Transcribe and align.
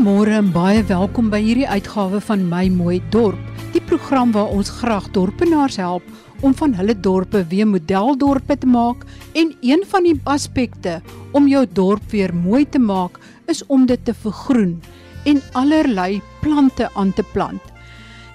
Goeiemôre 0.00 0.32
en 0.32 0.46
baie 0.48 0.80
welkom 0.88 1.26
by 1.28 1.42
hierdie 1.44 1.66
uitgawe 1.68 2.22
van 2.24 2.46
My 2.48 2.70
Mooi 2.72 3.02
Dorp, 3.12 3.40
die 3.74 3.82
program 3.84 4.30
waar 4.32 4.48
ons 4.48 4.70
graag 4.78 5.10
dorpenaars 5.12 5.76
help 5.76 6.06
om 6.40 6.54
van 6.56 6.72
hulle 6.78 6.94
dorpe 7.04 7.42
weer 7.50 7.68
modeldorpe 7.68 8.56
te 8.62 8.70
maak 8.70 9.04
en 9.36 9.52
een 9.60 9.84
van 9.92 10.08
die 10.08 10.14
aspekte 10.24 11.02
om 11.36 11.50
jou 11.52 11.66
dorp 11.76 12.16
weer 12.16 12.32
mooi 12.32 12.62
te 12.64 12.80
maak 12.80 13.20
is 13.52 13.60
om 13.68 13.84
dit 13.84 14.00
te 14.08 14.16
vergroen 14.22 14.78
en 15.28 15.44
allerlei 15.52 16.22
plante 16.40 16.88
aan 16.96 17.12
te 17.12 17.26
plant. 17.36 17.60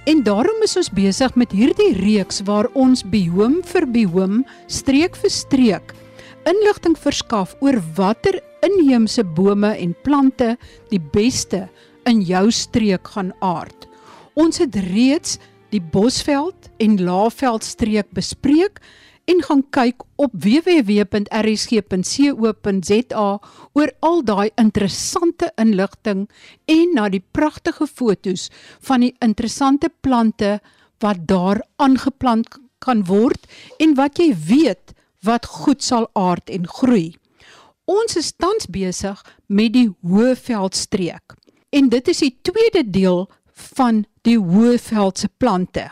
En 0.06 0.22
daarom 0.22 0.62
is 0.70 0.78
ons 0.78 0.94
besig 0.94 1.34
met 1.34 1.50
hierdie 1.50 1.96
reeks 1.98 2.46
waar 2.46 2.70
ons 2.78 3.02
biome 3.02 3.66
vir 3.74 3.90
biome, 3.90 4.44
streek 4.70 5.18
vir 5.18 5.34
streek 5.34 5.98
inligting 6.46 6.94
verskaf 7.02 7.56
oor 7.66 7.80
watter 7.98 8.38
inheemse 8.66 9.24
bome 9.38 9.72
en 9.78 9.96
plante 10.04 10.56
die 10.92 11.02
beste 11.14 11.68
in 12.10 12.22
jou 12.26 12.52
streek 12.52 13.08
gaan 13.16 13.34
aard. 13.46 13.88
Ons 14.36 14.58
het 14.62 14.76
reeds 14.92 15.40
die 15.74 15.82
Bosveld 15.82 16.70
en 16.84 17.04
Laagveld 17.04 17.64
streek 17.64 18.12
bespreek 18.16 18.80
en 19.26 19.42
gaan 19.42 19.64
kyk 19.74 20.04
op 20.22 20.32
www.rsg.co.za 20.38 21.00
oor 23.74 23.90
al 24.06 24.24
daai 24.26 24.50
interessante 24.62 25.52
inligting 25.62 26.30
en 26.70 26.94
na 26.94 27.10
die 27.10 27.24
pragtige 27.34 27.88
fotos 27.90 28.50
van 28.86 29.00
die 29.06 29.16
interessante 29.26 29.90
plante 30.02 30.60
wat 31.04 31.18
daar 31.28 31.60
aangeplant 31.82 32.48
kan 32.86 33.04
word 33.10 33.48
en 33.82 33.96
wat 33.98 34.20
jy 34.22 34.36
weet 34.36 34.94
wat 35.26 35.46
goed 35.50 35.82
sal 35.84 36.06
aard 36.14 36.50
en 36.54 36.68
groei. 36.70 37.16
Ons 37.86 38.16
is 38.18 38.32
tans 38.34 38.66
besig 38.66 39.20
met 39.46 39.74
die 39.76 39.92
Hoëveldstreek. 40.02 41.36
En 41.70 41.90
dit 41.94 42.08
is 42.10 42.24
die 42.24 42.34
tweede 42.42 42.82
deel 42.90 43.28
van 43.78 44.06
die 44.26 44.40
Hoëveldse 44.42 45.30
plante. 45.38 45.92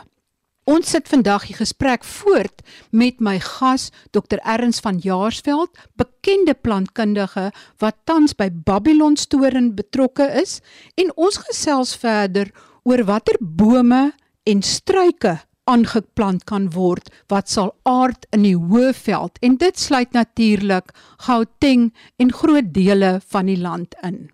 Ons 0.66 0.90
sit 0.90 1.06
vandag 1.12 1.44
die 1.46 1.54
gesprek 1.54 2.06
voort 2.08 2.64
met 2.90 3.20
my 3.20 3.36
gas 3.38 3.90
Dr 4.16 4.40
Erns 4.42 4.80
van 4.82 4.98
Jaarsveld, 4.98 5.70
bekende 6.00 6.54
plantkundige 6.56 7.50
wat 7.84 8.00
tans 8.08 8.34
by 8.34 8.48
Babylon 8.50 9.18
Storen 9.20 9.74
betrokke 9.76 10.26
is 10.40 10.62
en 10.96 11.12
ons 11.14 11.38
gesels 11.46 11.94
verder 12.00 12.50
oor 12.82 13.04
watter 13.06 13.36
bome 13.38 14.08
en 14.48 14.64
struike 14.64 15.36
aangeplant 15.70 16.44
kan 16.48 16.68
word 16.74 17.08
wat 17.32 17.48
sal 17.48 17.72
aard 17.88 18.26
in 18.36 18.44
die 18.44 18.56
Hoëveld 18.56 19.40
en 19.44 19.56
dit 19.60 19.78
sluit 19.80 20.12
natuurlik 20.12 20.92
Gauteng 21.26 21.90
en 22.20 22.32
groot 22.32 22.72
dele 22.74 23.18
van 23.32 23.48
die 23.48 23.60
land 23.60 23.96
in. 24.02 24.28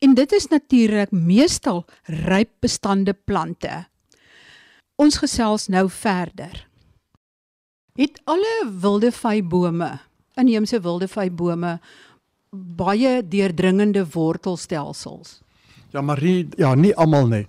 En 0.00 0.14
dit 0.16 0.32
is 0.32 0.48
natuurlik 0.48 1.10
meestal 1.12 1.84
rypbestande 2.06 3.12
plante. 3.12 3.84
Ons 4.96 5.18
gesels 5.20 5.68
nou 5.68 5.88
verder. 5.90 6.66
Het 7.98 8.20
alle 8.24 8.54
wilde 8.80 9.10
vybome, 9.12 9.90
inheemse 10.40 10.80
wilde 10.80 11.08
vybome 11.08 11.78
baie 12.50 13.20
deurdringende 13.28 14.06
wortelstelsels? 14.14 15.40
Ja, 15.92 16.00
Marie, 16.00 16.48
ja, 16.56 16.74
nie 16.74 16.94
almal 16.96 17.28
nie. 17.28 17.46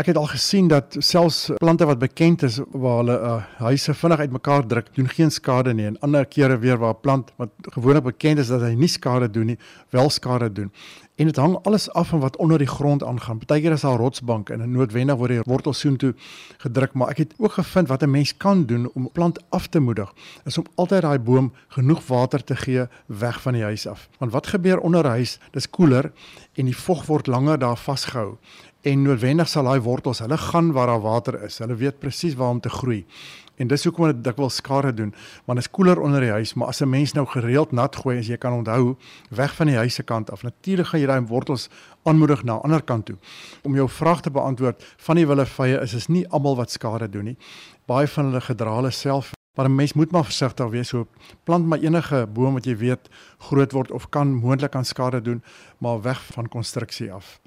Ek 0.00 0.06
het 0.06 0.16
al 0.16 0.30
gesien 0.32 0.68
dat 0.68 0.94
selfs 0.98 1.50
plante 1.60 1.84
wat 1.84 1.98
bekend 2.00 2.42
is 2.46 2.54
waar 2.72 3.02
hulle 3.02 3.16
uh, 3.20 3.32
huise 3.58 3.92
vinnig 3.94 4.22
uitmekaar 4.24 4.62
druk, 4.66 4.86
doen 4.96 5.08
geen 5.12 5.30
skade 5.30 5.74
nie 5.76 5.84
en 5.90 5.98
ander 6.00 6.24
kere 6.24 6.56
weer 6.62 6.78
waar 6.80 6.94
'n 6.94 7.00
plant 7.00 7.32
wat 7.36 7.50
gewoonlik 7.74 8.04
bekend 8.04 8.38
is 8.38 8.48
dat 8.48 8.62
hy 8.64 8.72
nie 8.72 8.88
skade 8.88 9.30
doen 9.30 9.46
nie, 9.46 9.58
wel 9.90 10.08
skade 10.10 10.52
doen. 10.52 10.72
En 11.16 11.26
dit 11.26 11.36
hang 11.36 11.58
alles 11.62 11.90
af 11.92 12.08
van 12.08 12.20
wat 12.20 12.36
onder 12.36 12.58
die 12.58 12.66
grond 12.66 13.04
aangaan. 13.04 13.38
Partykeer 13.38 13.72
is 13.72 13.80
daar 13.80 13.98
rotsbank 13.98 14.48
en 14.48 14.70
noodwendig 14.72 15.16
word 15.16 15.30
die 15.30 15.40
wortels 15.44 15.78
soontoe 15.78 16.14
gedruk, 16.56 16.92
maar 16.94 17.08
ek 17.08 17.18
het 17.18 17.34
ook 17.36 17.52
gevind 17.52 17.88
wat 17.88 18.02
'n 18.02 18.10
mens 18.10 18.36
kan 18.36 18.64
doen 18.66 18.90
om 18.94 19.04
'n 19.04 19.12
plant 19.12 19.38
af 19.50 19.66
te 19.66 19.80
moedig, 19.80 20.12
is 20.44 20.58
om 20.58 20.64
altyd 20.74 21.02
daai 21.02 21.18
boom 21.18 21.52
genoeg 21.68 22.06
water 22.06 22.44
te 22.44 22.56
gee 22.56 22.86
weg 23.06 23.42
van 23.42 23.52
die 23.52 23.62
huis 23.62 23.86
af. 23.86 24.08
Want 24.18 24.32
wat 24.32 24.46
gebeur 24.46 24.78
onder 24.78 25.04
'n 25.04 25.08
huis? 25.08 25.38
Dis 25.50 25.70
koeler 25.70 26.12
en 26.54 26.64
die 26.64 26.76
vog 26.76 27.06
word 27.06 27.26
langer 27.26 27.58
daar 27.58 27.76
vasgehou 27.76 28.38
en 28.82 29.02
noodwendig 29.02 29.48
sal 29.48 29.64
daai 29.68 29.80
wortels, 29.84 30.22
hulle 30.24 30.38
gaan 30.40 30.72
waar 30.72 30.86
daar 30.86 31.00
water 31.04 31.42
is. 31.44 31.58
Hulle 31.58 31.76
weet 31.76 31.98
presies 32.00 32.34
waar 32.34 32.50
om 32.50 32.60
te 32.60 32.70
groei. 32.72 33.04
En 33.60 33.68
dis 33.68 33.84
hoekom 33.84 34.06
dit 34.08 34.22
dikwels 34.24 34.56
skade 34.56 34.94
doen, 34.96 35.10
want 35.44 35.58
dit 35.60 35.66
is 35.66 35.70
koeler 35.70 36.00
onder 36.00 36.24
die 36.24 36.30
huis, 36.32 36.54
maar 36.54 36.68
as 36.68 36.80
'n 36.80 36.88
mens 36.88 37.12
nou 37.12 37.26
gereeld 37.26 37.72
nat 37.72 37.96
gooi, 37.96 38.18
as 38.18 38.26
jy 38.26 38.36
kan 38.36 38.52
onthou, 38.52 38.96
weg 39.30 39.54
van 39.54 39.66
die 39.66 39.76
huis 39.76 39.94
se 39.94 40.02
kant 40.02 40.30
af, 40.30 40.42
natuurlik 40.42 40.86
gaan 40.86 41.00
jy 41.00 41.06
daai 41.06 41.26
wortels 41.26 41.68
aanmoedig 42.04 42.42
na 42.42 42.54
'n 42.54 42.62
ander 42.62 42.82
kant 42.82 43.06
toe. 43.06 43.16
Om 43.62 43.74
jou 43.74 43.88
vraag 43.88 44.20
te 44.20 44.30
beantwoord, 44.30 44.94
van 44.96 45.16
die 45.16 45.26
wille 45.26 45.46
vye 45.46 45.80
is 45.80 45.94
is 45.94 46.08
nie 46.08 46.28
almal 46.28 46.56
wat 46.56 46.70
skade 46.70 47.08
doen 47.08 47.24
nie. 47.24 47.36
Baie 47.86 48.06
van 48.06 48.24
hulle 48.24 48.40
gedra 48.40 48.74
hulle 48.74 48.90
self 48.90 49.32
Maar 49.56 49.68
'n 49.68 49.74
mens 49.74 49.92
moet 49.92 50.10
maar 50.10 50.24
versigtig 50.24 50.68
wees. 50.68 50.88
So 50.88 51.06
plant 51.44 51.66
maar 51.66 51.78
enige 51.78 52.28
boom 52.32 52.54
wat 52.54 52.64
jy 52.64 52.76
weet 52.76 53.08
groot 53.38 53.72
word 53.72 53.90
of 53.90 54.08
kan 54.08 54.34
moontlik 54.34 54.74
aan 54.74 54.84
skade 54.84 55.22
doen, 55.22 55.42
maar 55.78 56.02
weg 56.02 56.24
van 56.32 56.48
konstruksie 56.48 57.12
af. 57.12 57.40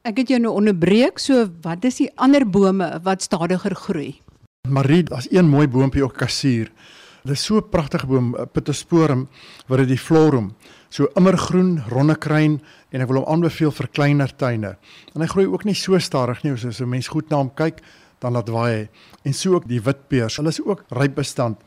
Ek 0.00 0.16
het 0.16 0.30
jou 0.32 0.38
nou 0.40 0.54
onderbreek, 0.56 1.18
so 1.20 1.42
wat 1.60 1.82
is 1.84 1.98
die 2.00 2.06
ander 2.16 2.46
bome 2.48 2.86
wat 3.04 3.20
stadiger 3.20 3.74
groei? 3.76 4.14
Marie, 4.64 5.02
daar's 5.04 5.26
een 5.28 5.44
mooi 5.44 5.66
boontjie 5.68 6.06
ook 6.06 6.16
kasuur. 6.16 6.70
Dit 7.20 7.36
is 7.36 7.44
so 7.44 7.58
'n 7.58 7.68
pragtige 7.68 8.06
boom, 8.06 8.34
Pittosporum, 8.52 9.28
wat 9.68 9.78
dit 9.78 9.88
die 9.88 9.98
florum, 9.98 10.54
so 10.88 11.06
immergroen, 11.14 11.82
ronde 11.88 12.16
kruin 12.16 12.62
en 12.90 13.00
ek 13.00 13.08
wil 13.08 13.16
hom 13.20 13.28
aanbeveel 13.32 13.70
vir 13.70 13.88
kleiner 13.88 14.36
tuine. 14.36 14.76
En 15.14 15.20
hy 15.20 15.26
groei 15.26 15.46
ook 15.46 15.64
nie 15.64 15.74
so 15.74 15.98
stadig 15.98 16.42
nie, 16.44 16.56
so 16.56 16.68
as 16.68 16.80
'n 16.80 16.88
mens 16.88 17.08
goed 17.08 17.28
na 17.28 17.36
hom 17.36 17.54
kyk, 17.54 17.82
dan 18.20 18.32
laat 18.32 18.48
waai. 18.48 18.88
En 19.24 19.34
so 19.34 19.54
ook 19.54 19.68
die 19.68 19.80
witpeers. 19.80 20.36
Hulle 20.36 20.48
is 20.48 20.64
ook 20.64 20.84
ryp 20.88 21.14
bestand. 21.14 21.58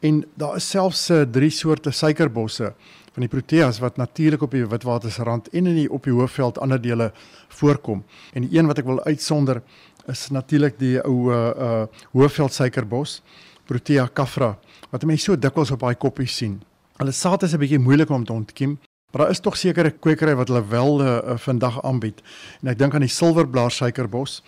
En 0.00 0.24
daar 0.34 0.56
is 0.56 0.70
selfs 0.70 1.10
uh, 1.10 1.22
drie 1.22 1.50
soorte 1.50 1.90
suikerbosse 1.90 2.74
van 3.12 3.24
die 3.24 3.30
proteas 3.30 3.78
wat 3.82 3.96
natuurlik 3.96 4.42
op 4.42 4.50
die 4.50 4.64
Witwatersrand 4.66 5.48
en 5.52 5.66
in 5.66 5.76
die 5.82 5.88
op 5.92 6.04
die 6.04 6.12
Hoëveld 6.12 6.58
ander 6.58 6.80
dele 6.80 7.12
voorkom. 7.48 8.04
En 8.32 8.46
die 8.46 8.58
een 8.58 8.66
wat 8.66 8.78
ek 8.80 8.88
wil 8.88 9.02
uitsonder 9.04 9.62
is 10.10 10.28
natuurlik 10.30 10.78
die 10.78 10.98
ou 11.04 11.30
uh, 11.30 11.40
uh 11.52 11.82
Hoëveld 12.12 12.52
suikerbos, 12.52 13.20
Protea 13.68 14.08
caffra, 14.12 14.56
wat 14.90 15.04
mense 15.06 15.30
so 15.30 15.36
dikwels 15.38 15.70
op 15.70 15.84
daai 15.84 15.94
koppies 15.94 16.36
sien. 16.36 16.60
Hulle 16.98 17.12
saad 17.12 17.42
is 17.42 17.54
'n 17.54 17.58
bietjie 17.58 17.78
moeilik 17.78 18.10
om 18.10 18.24
te 18.24 18.32
ontkiem, 18.32 18.78
maar 19.12 19.22
daar 19.22 19.30
is 19.30 19.40
tog 19.40 19.56
sekere 19.56 19.90
kwekery 19.90 20.34
wat 20.34 20.48
hulle 20.48 20.64
wel 20.68 21.00
uh, 21.00 21.36
vandag 21.36 21.82
aanbied. 21.82 22.22
En 22.62 22.68
ek 22.68 22.78
dink 22.78 22.94
aan 22.94 23.06
die 23.06 23.08
silverblaar 23.08 23.70
suikerbos, 23.70 24.42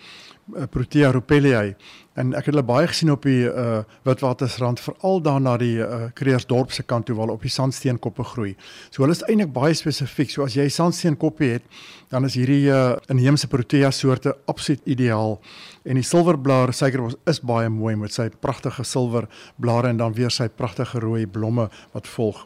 Protea 0.45 1.09
rupelliae 1.09 1.73
en 2.15 2.35
ek 2.37 2.45
het 2.45 2.53
hulle 2.53 2.63
baie 2.63 2.85
gesien 2.87 3.09
op 3.11 3.23
die 3.25 3.47
uh 3.49 3.79
Witwatersrand 4.05 4.79
veral 4.79 5.17
daar 5.25 5.41
na 5.41 5.55
die 5.57 5.79
uh 5.81 6.11
Kreersdorp 6.13 6.71
se 6.71 6.85
kant 6.85 7.07
toe 7.09 7.15
waar 7.17 7.33
op 7.33 7.41
die 7.41 7.51
sandsteenkoppe 7.51 8.23
groei. 8.23 8.53
So 8.93 9.01
hulle 9.01 9.15
is 9.17 9.23
eintlik 9.25 9.51
baie 9.55 9.73
spesifiek. 9.73 10.29
So 10.29 10.45
as 10.45 10.53
jy 10.55 10.67
sandsteenkoppe 10.69 11.49
het, 11.55 11.65
dan 12.13 12.29
is 12.29 12.37
hierdie 12.37 12.69
uh 12.69 12.93
inheemse 13.09 13.49
protea 13.49 13.89
soorte 13.91 14.35
absoluut 14.45 14.85
ideaal. 14.85 15.39
En 15.83 15.97
die 15.97 16.05
silverblaar 16.05 16.73
suikerbos 16.73 17.17
is 17.25 17.41
baie 17.41 17.69
mooi 17.69 17.95
met 17.99 18.13
sy 18.13 18.29
pragtige 18.29 18.85
silwer 18.85 19.27
blare 19.57 19.89
en 19.89 19.97
dan 19.97 20.13
weer 20.13 20.31
sy 20.31 20.47
pragtige 20.47 21.01
rooi 21.01 21.25
blomme 21.25 21.71
wat 21.97 22.07
volg. 22.07 22.45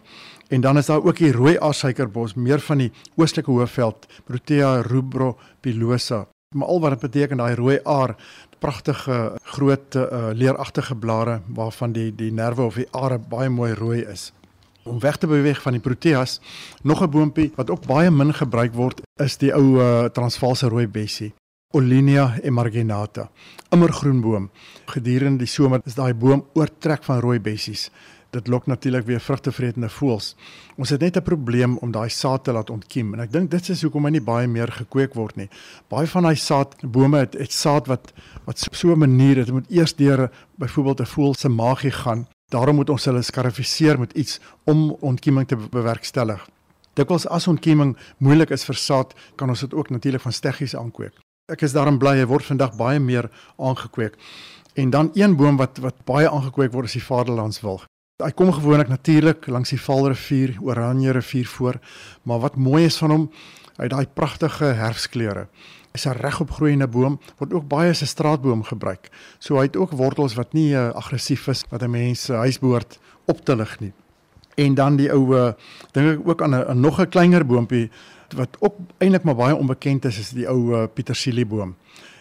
En 0.50 0.62
dan 0.62 0.78
is 0.78 0.88
daar 0.88 1.04
ook 1.04 1.20
die 1.20 1.36
rooi 1.36 1.60
aar 1.60 1.76
suikerbos, 1.76 2.34
meer 2.34 2.60
van 2.60 2.88
die 2.88 2.92
oostelike 3.20 3.52
hoofveld, 3.52 4.08
Protea 4.26 4.82
rubro 4.82 5.36
pilosa. 5.62 6.26
Maar 6.56 6.68
al 6.68 6.80
wat 6.80 6.90
dit 6.90 7.00
beteken 7.00 7.38
daai 7.38 7.56
rooi 7.56 7.80
aar, 7.84 8.16
pragtige 8.60 9.38
groot 9.44 9.96
uh, 9.96 10.30
leeragtige 10.34 10.96
blare 10.96 11.42
waarvan 11.46 11.92
die 11.94 12.16
die 12.16 12.32
nerve 12.34 12.62
of 12.62 12.80
die 12.82 12.88
are 12.92 13.20
baie 13.20 13.50
mooi 13.50 13.74
rooi 13.74 14.00
is. 14.02 14.32
Om 14.84 15.00
weg 15.00 15.18
te 15.22 15.28
beweeg 15.28 15.62
van 15.62 15.78
die 15.78 15.82
proteas, 15.82 16.40
nog 16.82 17.04
'n 17.04 17.10
boontjie 17.10 17.52
wat 17.56 17.70
ook 17.70 17.86
baie 17.86 18.10
min 18.12 18.34
gebruik 18.34 18.74
word, 18.74 19.02
is 19.22 19.38
die 19.38 19.54
ou 19.54 19.78
uh, 19.78 20.06
Transvaalse 20.06 20.68
rooi 20.68 20.88
bessie. 20.88 21.34
Olinia 21.72 22.40
emarginata, 22.42 23.30
immergroen 23.70 24.22
boom. 24.22 24.50
Gedurende 24.86 25.38
die 25.38 25.48
somer 25.48 25.82
is 25.86 25.94
daai 25.94 26.14
boom 26.14 26.46
oortrek 26.54 27.04
van 27.04 27.20
rooi 27.20 27.40
bessies 27.40 27.92
dit 28.30 28.48
lok 28.48 28.66
natuurlik 28.68 29.06
weer 29.06 29.20
vrugtevretende 29.20 29.90
voëls. 29.90 30.36
Ons 30.78 30.90
het 30.90 31.02
net 31.02 31.18
'n 31.18 31.22
probleem 31.22 31.78
om 31.78 31.92
daai 31.92 32.10
saad 32.10 32.44
te 32.44 32.52
laat 32.52 32.70
ontkiem 32.70 33.14
en 33.14 33.20
ek 33.20 33.32
dink 33.32 33.52
dit 33.52 33.70
is 33.70 33.82
hoekom 33.82 34.06
hy 34.06 34.12
nie 34.12 34.22
baie 34.22 34.48
meer 34.48 34.72
gekweek 34.72 35.14
word 35.14 35.36
nie. 35.36 35.50
Baie 35.88 36.08
van 36.08 36.24
daai 36.24 36.36
saadbome 36.36 37.18
het, 37.18 37.34
het 37.34 37.52
saad 37.52 37.88
wat 37.88 38.14
wat 38.46 38.58
so 38.72 38.92
'n 38.92 39.00
manier 39.00 39.36
dit 39.36 39.52
moet 39.52 39.72
eers 39.72 39.96
deur 39.96 40.32
byvoorbeeld 40.58 41.02
'n 41.02 41.06
voël 41.06 41.34
se 41.34 41.50
maagie 41.50 41.92
gaan. 41.92 42.28
Daarom 42.50 42.76
moet 42.76 42.90
ons 42.90 43.06
hulle 43.06 43.22
skarfiseer 43.22 44.00
met 44.00 44.14
iets 44.14 44.40
om 44.64 44.92
ontkieming 45.00 45.48
te 45.48 45.56
bewerkstellig. 45.56 46.48
Dikwels 46.94 47.28
as 47.28 47.48
ontkieming 47.48 47.98
moeilik 48.18 48.50
is 48.50 48.66
vir 48.66 48.76
saad, 48.76 49.14
kan 49.36 49.50
ons 49.50 49.60
dit 49.60 49.74
ook 49.74 49.90
natuurlik 49.90 50.22
van 50.22 50.34
steggies 50.34 50.76
aankweek. 50.76 51.14
Ek 51.50 51.62
is 51.62 51.74
daarom 51.74 51.98
bly 51.98 52.18
hy 52.18 52.26
word 52.26 52.46
vandag 52.46 52.76
baie 52.76 53.00
meer 53.00 53.30
aangekweek. 53.58 54.18
En 54.74 54.90
dan 54.90 55.12
een 55.14 55.36
boom 55.36 55.58
wat 55.58 55.78
wat 55.78 56.06
baie 56.06 56.30
aangekweek 56.30 56.72
word 56.72 56.86
is 56.86 56.98
die 57.00 57.04
Vaderlandswilg. 57.04 57.86
Hy 58.20 58.32
kom 58.36 58.52
gewoonlik 58.52 58.88
natuurlik 58.88 59.48
langs 59.48 59.70
die 59.70 59.80
Vaalrivier, 59.80 60.58
Oranje 60.62 61.12
rivier 61.12 61.48
voor, 61.48 61.80
maar 62.24 62.40
wat 62.40 62.56
mooi 62.56 62.86
is 62.86 62.98
van 62.98 63.12
hom, 63.12 63.30
Hy 63.80 63.88
het 63.88 63.94
daai 63.96 64.12
pragtige 64.12 64.74
herfskleure. 64.76 65.46
Hy's 65.96 66.06
'n 66.06 66.20
regopgroeiende 66.20 66.88
boom 66.88 67.20
word 67.40 67.54
ook 67.54 67.68
baie 67.68 67.90
as 67.90 68.02
'n 68.02 68.06
straatboom 68.06 68.64
gebruik. 68.64 69.10
So 69.40 69.56
hy 69.56 69.64
het 69.72 69.78
ook 69.78 69.92
wortels 69.92 70.36
wat 70.36 70.54
nie 70.54 70.74
uh, 70.74 70.90
aggressief 70.90 71.48
is 71.48 71.64
wat 71.70 71.82
'n 71.82 71.90
mens 71.90 72.30
uh, 72.30 72.38
huis 72.38 72.60
behoort 72.60 73.00
op 73.26 73.46
te 73.46 73.56
lig 73.56 73.80
nie. 73.80 73.94
En 74.56 74.76
dan 74.76 74.96
die 74.96 75.12
ou 75.12 75.36
uh, 75.36 75.54
dink 75.92 76.20
ek 76.20 76.28
ook 76.28 76.42
aan 76.42 76.56
'n 76.56 76.80
nog 76.80 77.00
'n 77.00 77.10
kleiner 77.10 77.46
boontjie 77.46 77.90
wat 78.36 78.58
ook 78.60 78.76
eintlik 78.98 79.24
maar 79.24 79.36
baie 79.36 79.56
onbekend 79.56 80.06
is 80.06 80.20
is 80.20 80.30
die 80.30 80.48
ou 80.48 80.88
petersilieboom. 80.88 81.76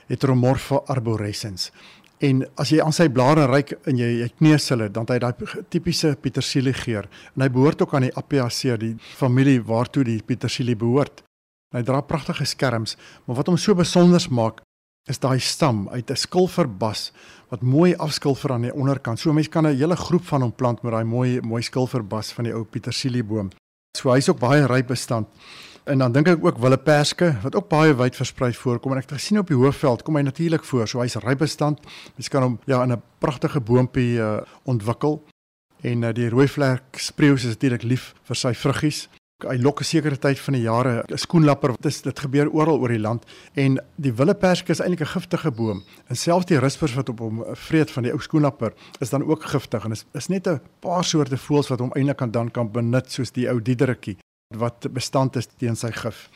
Heteromorpha 0.06 0.80
arborescens. 0.86 1.72
En 2.20 2.42
as 2.58 2.72
jy 2.74 2.80
aan 2.82 2.94
sy 2.94 3.06
blare 3.14 3.46
ryk 3.46 3.76
en 3.86 3.98
jy 3.98 4.08
jy 4.22 4.28
kneus 4.40 4.68
hulle, 4.72 4.88
dan 4.90 5.06
het 5.06 5.14
hy 5.14 5.18
daai 5.22 5.62
tipiese 5.70 6.16
petersilie 6.18 6.74
geur. 6.74 7.06
En 7.36 7.44
hy 7.44 7.48
behoort 7.54 7.84
ook 7.84 7.94
aan 7.94 8.08
die 8.08 8.14
Apiaceae, 8.18 8.78
die 8.78 8.94
familie 8.98 9.60
waartoe 9.62 10.04
die 10.04 10.18
petersilie 10.26 10.76
behoort. 10.78 11.22
En 11.70 11.78
hy 11.78 11.84
dra 11.86 12.00
pragtige 12.02 12.46
skerms, 12.48 12.96
maar 13.26 13.38
wat 13.38 13.50
hom 13.50 13.58
so 13.60 13.76
besonder 13.78 14.24
maak 14.34 14.64
is 15.08 15.20
daai 15.22 15.38
stam 15.40 15.88
uit 15.88 16.10
'n 16.10 16.16
skilferbas 16.16 17.12
wat 17.50 17.62
mooi 17.62 17.94
afskilfer 17.94 18.52
aan 18.52 18.62
die 18.62 18.74
onderkant. 18.74 19.18
So 19.18 19.32
mense 19.32 19.50
kan 19.50 19.66
'n 19.66 19.76
hele 19.76 19.96
groep 19.96 20.24
van 20.24 20.42
hom 20.42 20.52
plant 20.52 20.82
met 20.82 20.92
daai 20.92 21.04
mooi 21.04 21.40
mooi 21.40 21.62
skilferbas 21.62 22.32
van 22.32 22.44
die 22.44 22.52
ou 22.54 22.64
petersilieboom. 22.64 23.50
So 23.96 24.10
hy's 24.12 24.28
ook 24.28 24.38
baie 24.38 24.66
ryp 24.66 24.86
bestand 24.86 25.26
en 25.88 25.98
dan 25.98 26.12
dink 26.12 26.28
ek 26.28 26.44
ook 26.44 26.58
willeperske 26.60 27.30
wat 27.42 27.56
ook 27.56 27.68
baie 27.72 27.94
wyd 27.96 28.16
versprei 28.16 28.50
voorkom 28.54 28.92
en 28.92 29.00
ek 29.00 29.08
het 29.08 29.18
gesien 29.18 29.40
op 29.40 29.48
die 29.48 29.56
hoofveld 29.56 30.04
kom 30.04 30.18
hy 30.18 30.24
natuurlik 30.26 30.64
voor 30.68 30.88
so 30.88 31.00
hy's 31.00 31.16
ryp 31.24 31.40
bestand. 31.40 31.80
Mens 32.16 32.28
kan 32.32 32.44
hom 32.44 32.58
ja 32.68 32.82
in 32.84 32.92
'n 32.92 33.02
pragtige 33.18 33.60
boontjie 33.60 34.18
uh, 34.18 34.40
ontwikkel. 34.64 35.22
En 35.82 36.02
uh, 36.02 36.12
die 36.12 36.28
rooi 36.28 36.48
vlek 36.48 36.98
spreeus 36.98 37.44
is 37.44 37.56
natuurlik 37.56 37.82
lief 37.82 38.14
vir 38.28 38.36
sy 38.36 38.52
vruggies. 38.54 39.08
Hy 39.46 39.56
lok 39.56 39.80
'n 39.80 39.84
sekere 39.84 40.18
tyd 40.18 40.38
van 40.38 40.54
die 40.54 40.62
jare 40.62 41.04
'n 41.08 41.16
skoenlapper 41.16 41.72
dit 41.76 41.86
is 41.86 42.02
dit 42.02 42.18
gebeur 42.18 42.50
oral 42.50 42.78
oor 42.78 42.88
die 42.88 43.00
land. 43.00 43.24
En 43.54 43.78
die 43.96 44.12
willeperske 44.12 44.72
is 44.72 44.80
eintlik 44.80 45.00
'n 45.00 45.14
giftige 45.16 45.50
boom. 45.50 45.82
En 46.08 46.16
selfs 46.16 46.46
die 46.46 46.58
rispers 46.58 46.94
wat 46.94 47.08
op 47.08 47.18
hom 47.18 47.44
vreet 47.54 47.90
van 47.90 48.02
die 48.02 48.12
ou 48.12 48.20
skoenlapper 48.20 48.72
is 49.00 49.10
dan 49.10 49.24
ook 49.24 49.42
giftig 49.44 49.84
en 49.84 49.92
is 49.92 50.04
is 50.12 50.28
net 50.28 50.46
'n 50.46 50.60
paar 50.80 51.04
soorte 51.04 51.36
voëls 51.36 51.68
wat 51.68 51.78
hom 51.78 51.92
eintlik 51.92 52.16
kan 52.16 52.30
dan 52.30 52.50
kan 52.50 52.72
benut 52.72 53.10
soos 53.12 53.32
die 53.32 53.48
ou 53.48 53.62
diedertjie 53.62 54.18
wat 54.56 54.86
bestand 54.92 55.36
is 55.36 55.48
teen 55.56 55.76
sy 55.76 55.90
gif. 55.92 56.28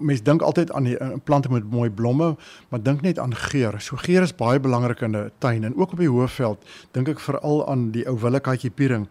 Mense 0.00 0.22
dink 0.22 0.42
altyd 0.46 0.70
aan 0.74 0.86
die 0.86 0.96
eh, 0.98 1.16
plante 1.24 1.50
met 1.50 1.66
mooi 1.70 1.90
blomme, 1.90 2.36
maar 2.70 2.82
dink 2.82 3.02
net 3.02 3.18
aan 3.18 3.34
geur. 3.34 3.80
So 3.82 3.98
geur 3.98 4.22
is 4.22 4.34
baie 4.34 4.60
belangrik 4.60 5.00
in 5.02 5.16
'n 5.16 5.30
tuin 5.38 5.64
en 5.64 5.76
ook 5.76 5.92
op 5.92 5.98
die 5.98 6.10
hoofveld 6.10 6.64
dink 6.92 7.08
ek 7.08 7.20
veral 7.20 7.66
aan 7.68 7.90
die 7.90 8.06
ou 8.06 8.18
willekatjie 8.18 8.70
piering. 8.70 9.08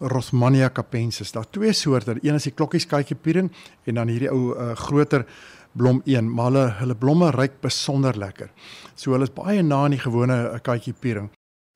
Rosmania 0.00 0.70
capensis. 0.70 1.32
Daar 1.32 1.50
twee 1.50 1.72
soorte. 1.72 2.18
Een 2.22 2.34
is 2.34 2.42
die 2.42 2.52
klokkieskaatjie 2.52 3.16
piering 3.16 3.50
en 3.84 3.94
dan 3.94 4.08
hierdie 4.08 4.30
ou 4.30 4.54
uh, 4.54 4.76
groter 4.76 5.26
blom 5.72 6.02
een, 6.04 6.30
maar 6.30 6.44
hulle 6.44 6.70
hulle 6.70 6.94
blomme 6.94 7.30
ruik 7.30 7.60
besonder 7.60 8.18
lekker. 8.18 8.50
So 8.94 9.12
hulle 9.12 9.24
is 9.24 9.34
baie 9.34 9.62
na 9.62 9.84
aan 9.84 9.90
die 9.90 9.98
gewone 10.00 10.50
uh, 10.52 10.58
katjie 10.62 10.94
piering. 10.94 11.30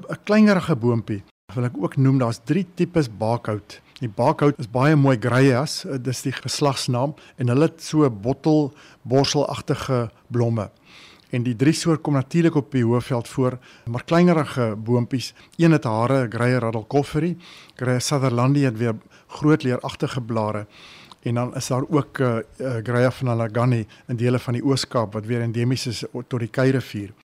'n 0.09 0.19
Kleinerige 0.25 0.77
boontjie 0.77 1.23
wil 1.55 1.65
ek 1.65 1.77
ook 1.77 1.97
noem, 1.97 2.19
daar's 2.19 2.41
drie 2.45 2.67
tipes 2.75 3.09
bakhout. 3.09 3.81
Die 4.03 4.11
bakhout 4.11 4.59
is 4.59 4.67
baie 4.67 4.97
mooi 4.99 5.15
greyas, 5.23 5.85
eh, 5.85 5.95
dis 5.95 6.25
die 6.25 6.33
geslagsnaam 6.35 7.15
en 7.39 7.53
hulle 7.53 7.69
het 7.69 7.83
so 7.83 8.09
bottel 8.11 8.73
borselagtige 9.07 10.09
blomme. 10.27 10.71
En 11.31 11.47
die 11.47 11.55
drie 11.57 11.73
soort 11.73 12.03
kom 12.03 12.19
natuurlik 12.19 12.59
op 12.59 12.73
die 12.75 12.85
hoofveld 12.85 13.29
voor, 13.29 13.59
maar 13.87 14.05
kleinerige 14.05 14.75
boontjies. 14.77 15.33
Een 15.57 15.73
het 15.73 15.85
hare, 15.85 16.27
Greyer 16.29 16.61
radicoferi, 16.61 17.37
Greyer 17.77 18.01
sutherlandi 18.01 18.65
het 18.65 18.79
weer 18.79 18.99
groot 19.27 19.63
leeragtige 19.63 20.21
blare. 20.21 20.67
En 21.23 21.35
dan 21.35 21.55
is 21.55 21.67
daar 21.67 21.85
ook 21.89 22.19
uh, 22.19 22.37
eh, 22.37 22.45
uh, 22.59 22.77
eh, 22.77 22.85
Greyer 22.85 23.13
van 23.13 23.29
Alagani 23.29 23.87
in 24.09 24.17
dele 24.17 24.39
van 24.39 24.53
die 24.53 24.65
Oos-Kaap 24.65 25.13
wat 25.13 25.27
weer 25.27 25.41
endemies 25.41 25.87
is 25.87 26.05
tot 26.27 26.39
die 26.41 26.51
Kuirivier. 26.51 27.22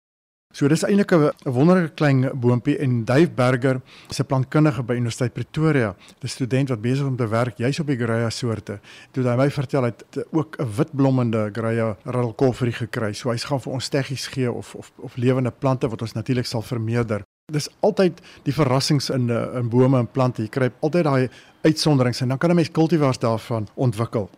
So 0.56 0.69
dis 0.72 0.86
eintlik 0.88 1.12
'n 1.12 1.52
wonderlike 1.52 1.94
klein 2.00 2.30
boontjie 2.40 2.78
en 2.78 3.04
Dave 3.04 3.30
Berger, 3.30 3.81
se 4.10 4.24
plantkundige 4.24 4.84
by 4.84 4.94
Universiteit 4.94 5.34
Pretoria, 5.34 5.96
'n 6.24 6.28
student 6.28 6.69
wat 6.69 6.81
besig 6.81 7.06
om 7.06 7.16
te 7.16 7.28
werk 7.28 7.57
juis 7.57 7.80
op 7.80 7.88
die 7.88 7.98
Greya 7.98 8.30
soorte. 8.30 8.80
Toe 9.12 9.24
hy 9.24 9.36
my 9.36 9.52
vertel 9.52 9.81
hy 9.81 9.88
het 9.90 10.25
ook 10.31 10.56
'n 10.57 10.68
witblommende 10.78 11.50
Greya 11.52 11.98
Radicoferi 12.06 12.72
gekry. 12.72 13.13
So 13.13 13.30
hy's 13.30 13.44
gaan 13.44 13.60
vir 13.60 13.74
ons 13.74 13.90
teggies 13.90 14.28
gee 14.28 14.52
of 14.52 14.75
of 14.75 14.92
of 14.96 15.16
lewende 15.18 15.52
plante 15.52 15.90
wat 15.90 16.02
ons 16.02 16.13
natuurlik 16.13 16.46
sal 16.46 16.62
vermeerder. 16.62 17.22
Dis 17.51 17.69
altyd 17.81 18.22
die 18.44 18.54
verrassings 18.54 19.10
in 19.10 19.30
in 19.30 19.69
bome 19.69 19.98
en 19.98 20.12
plante. 20.12 20.42
Jy 20.42 20.50
kry 20.50 20.72
altyd 20.80 21.04
daai 21.04 21.30
uitsonderings 21.63 22.22
en 22.22 22.28
dan 22.28 22.38
kan 22.38 22.50
'n 22.50 22.56
mens 22.56 22.72
kultivars 22.72 23.19
daarvan 23.19 23.68
ontwikkel. 23.75 24.30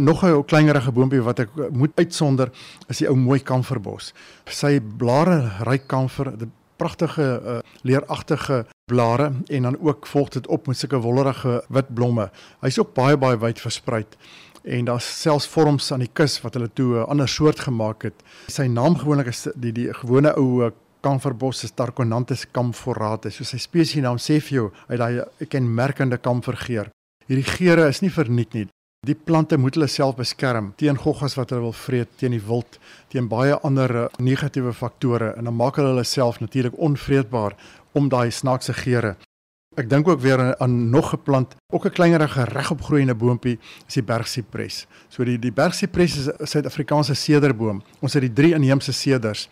Nog 0.00 0.24
'n 0.24 0.44
kleinerige 0.44 0.92
boontjie 0.92 1.20
wat 1.22 1.38
ek 1.38 1.48
moet 1.72 1.92
uitsonder 1.94 2.50
is 2.88 2.98
die 2.98 3.08
ou 3.08 3.16
mooi 3.16 3.40
kamferbos. 3.42 4.14
Sy 4.46 4.80
blare 4.80 5.50
ryk 5.60 5.86
kamfer, 5.86 6.32
'n 6.32 6.52
pragtige 6.76 7.40
uh, 7.44 7.58
leeragtige 7.82 8.66
blare 8.84 9.32
en 9.46 9.62
dan 9.62 9.76
ook 9.80 10.06
volg 10.06 10.28
dit 10.28 10.46
op 10.46 10.66
met 10.66 10.78
sulke 10.78 10.96
wollerige 10.96 11.64
wit 11.68 11.94
blomme. 11.94 12.30
Hy's 12.60 12.78
ook 12.78 12.94
baie 12.94 13.16
baie 13.16 13.38
wyd 13.38 13.60
versprei 13.60 14.04
en 14.64 14.84
daar's 14.84 15.20
selfs 15.20 15.46
vorms 15.46 15.92
aan 15.92 15.98
die 16.04 16.12
kus 16.12 16.40
wat 16.40 16.54
hulle 16.54 16.70
toe 16.72 16.96
'n 16.96 17.06
ander 17.08 17.28
soort 17.28 17.60
gemaak 17.60 18.02
het. 18.02 18.22
Sy 18.46 18.66
naam 18.66 18.96
gewoonlik 18.96 19.26
is 19.26 19.48
die 19.54 19.72
die 19.72 19.92
gewone 19.92 20.34
ou 20.36 20.64
uh, 20.64 20.70
kamferbos 21.00 21.64
is 21.64 21.70
Tarconanthus 21.70 22.46
camphoratus. 22.50 23.36
So 23.36 23.44
sy 23.44 23.58
spesiesnaam 23.58 24.18
sê 24.18 24.40
vir 24.40 24.56
jou, 24.56 24.72
hy 24.88 24.96
daai 24.96 25.24
kenmerkende 25.48 26.18
kamfergeur. 26.18 26.88
Hierdie 27.26 27.50
geure 27.56 27.88
is 27.88 28.00
nie 28.00 28.10
verniet 28.10 28.54
nie. 28.54 28.66
Die 29.08 29.14
plante 29.16 29.56
moet 29.56 29.78
hulle 29.78 29.86
self 29.88 30.18
beskerm 30.18 30.66
teen 30.76 30.98
goggas 31.00 31.32
wat 31.38 31.54
hulle 31.54 31.70
wil 31.70 31.72
vreet, 31.72 32.10
teen 32.20 32.34
die 32.34 32.42
wild, 32.44 32.76
teen 33.08 33.30
baie 33.32 33.54
ander 33.64 33.94
eh, 33.96 34.02
negatiewe 34.20 34.74
faktore 34.76 35.30
en 35.40 35.48
dan 35.48 35.56
maak 35.56 35.78
hulle 35.80 35.94
hulle 35.94 36.04
self 36.04 36.42
natuurlik 36.42 36.76
onvreedbaar 36.76 37.56
om 37.96 38.10
daai 38.12 38.28
snaakse 38.28 38.74
geure. 38.82 39.14
Ek 39.80 39.88
dink 39.88 40.08
ook 40.10 40.20
weer 40.20 40.42
aan 40.60 40.90
nog 40.90 41.14
'n 41.14 41.22
plant, 41.24 41.56
ook 41.72 41.86
'n 41.86 41.96
kleinerige 41.96 42.44
regopgroeiende 42.44 43.14
boontjie, 43.14 43.58
is 43.88 43.94
die 43.94 44.02
bergsipres. 44.02 44.86
So 45.08 45.24
die 45.24 45.38
die 45.38 45.52
bergsipres 45.52 46.16
is 46.16 46.28
'n 46.28 46.46
Suid-Afrikaanse 46.46 47.14
sederboom. 47.14 47.82
Ons 48.00 48.12
het 48.12 48.22
die 48.22 48.32
drie 48.32 48.54
inheemse 48.54 48.92
seders. 48.92 49.48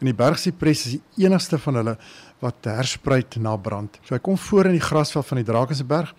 En 0.00 0.06
die 0.06 0.14
bergsipres 0.14 0.86
is 0.86 0.92
die 0.92 1.24
enigste 1.24 1.58
van 1.58 1.74
hulle 1.74 1.96
wat 2.40 2.64
herspruit 2.64 3.36
na 3.36 3.56
brand. 3.56 3.98
So 4.02 4.14
hy 4.14 4.20
kom 4.20 4.36
voor 4.36 4.64
in 4.66 4.72
die 4.72 4.88
grasveld 4.88 5.26
van 5.26 5.36
die 5.36 5.46
Drakensberg 5.46 6.14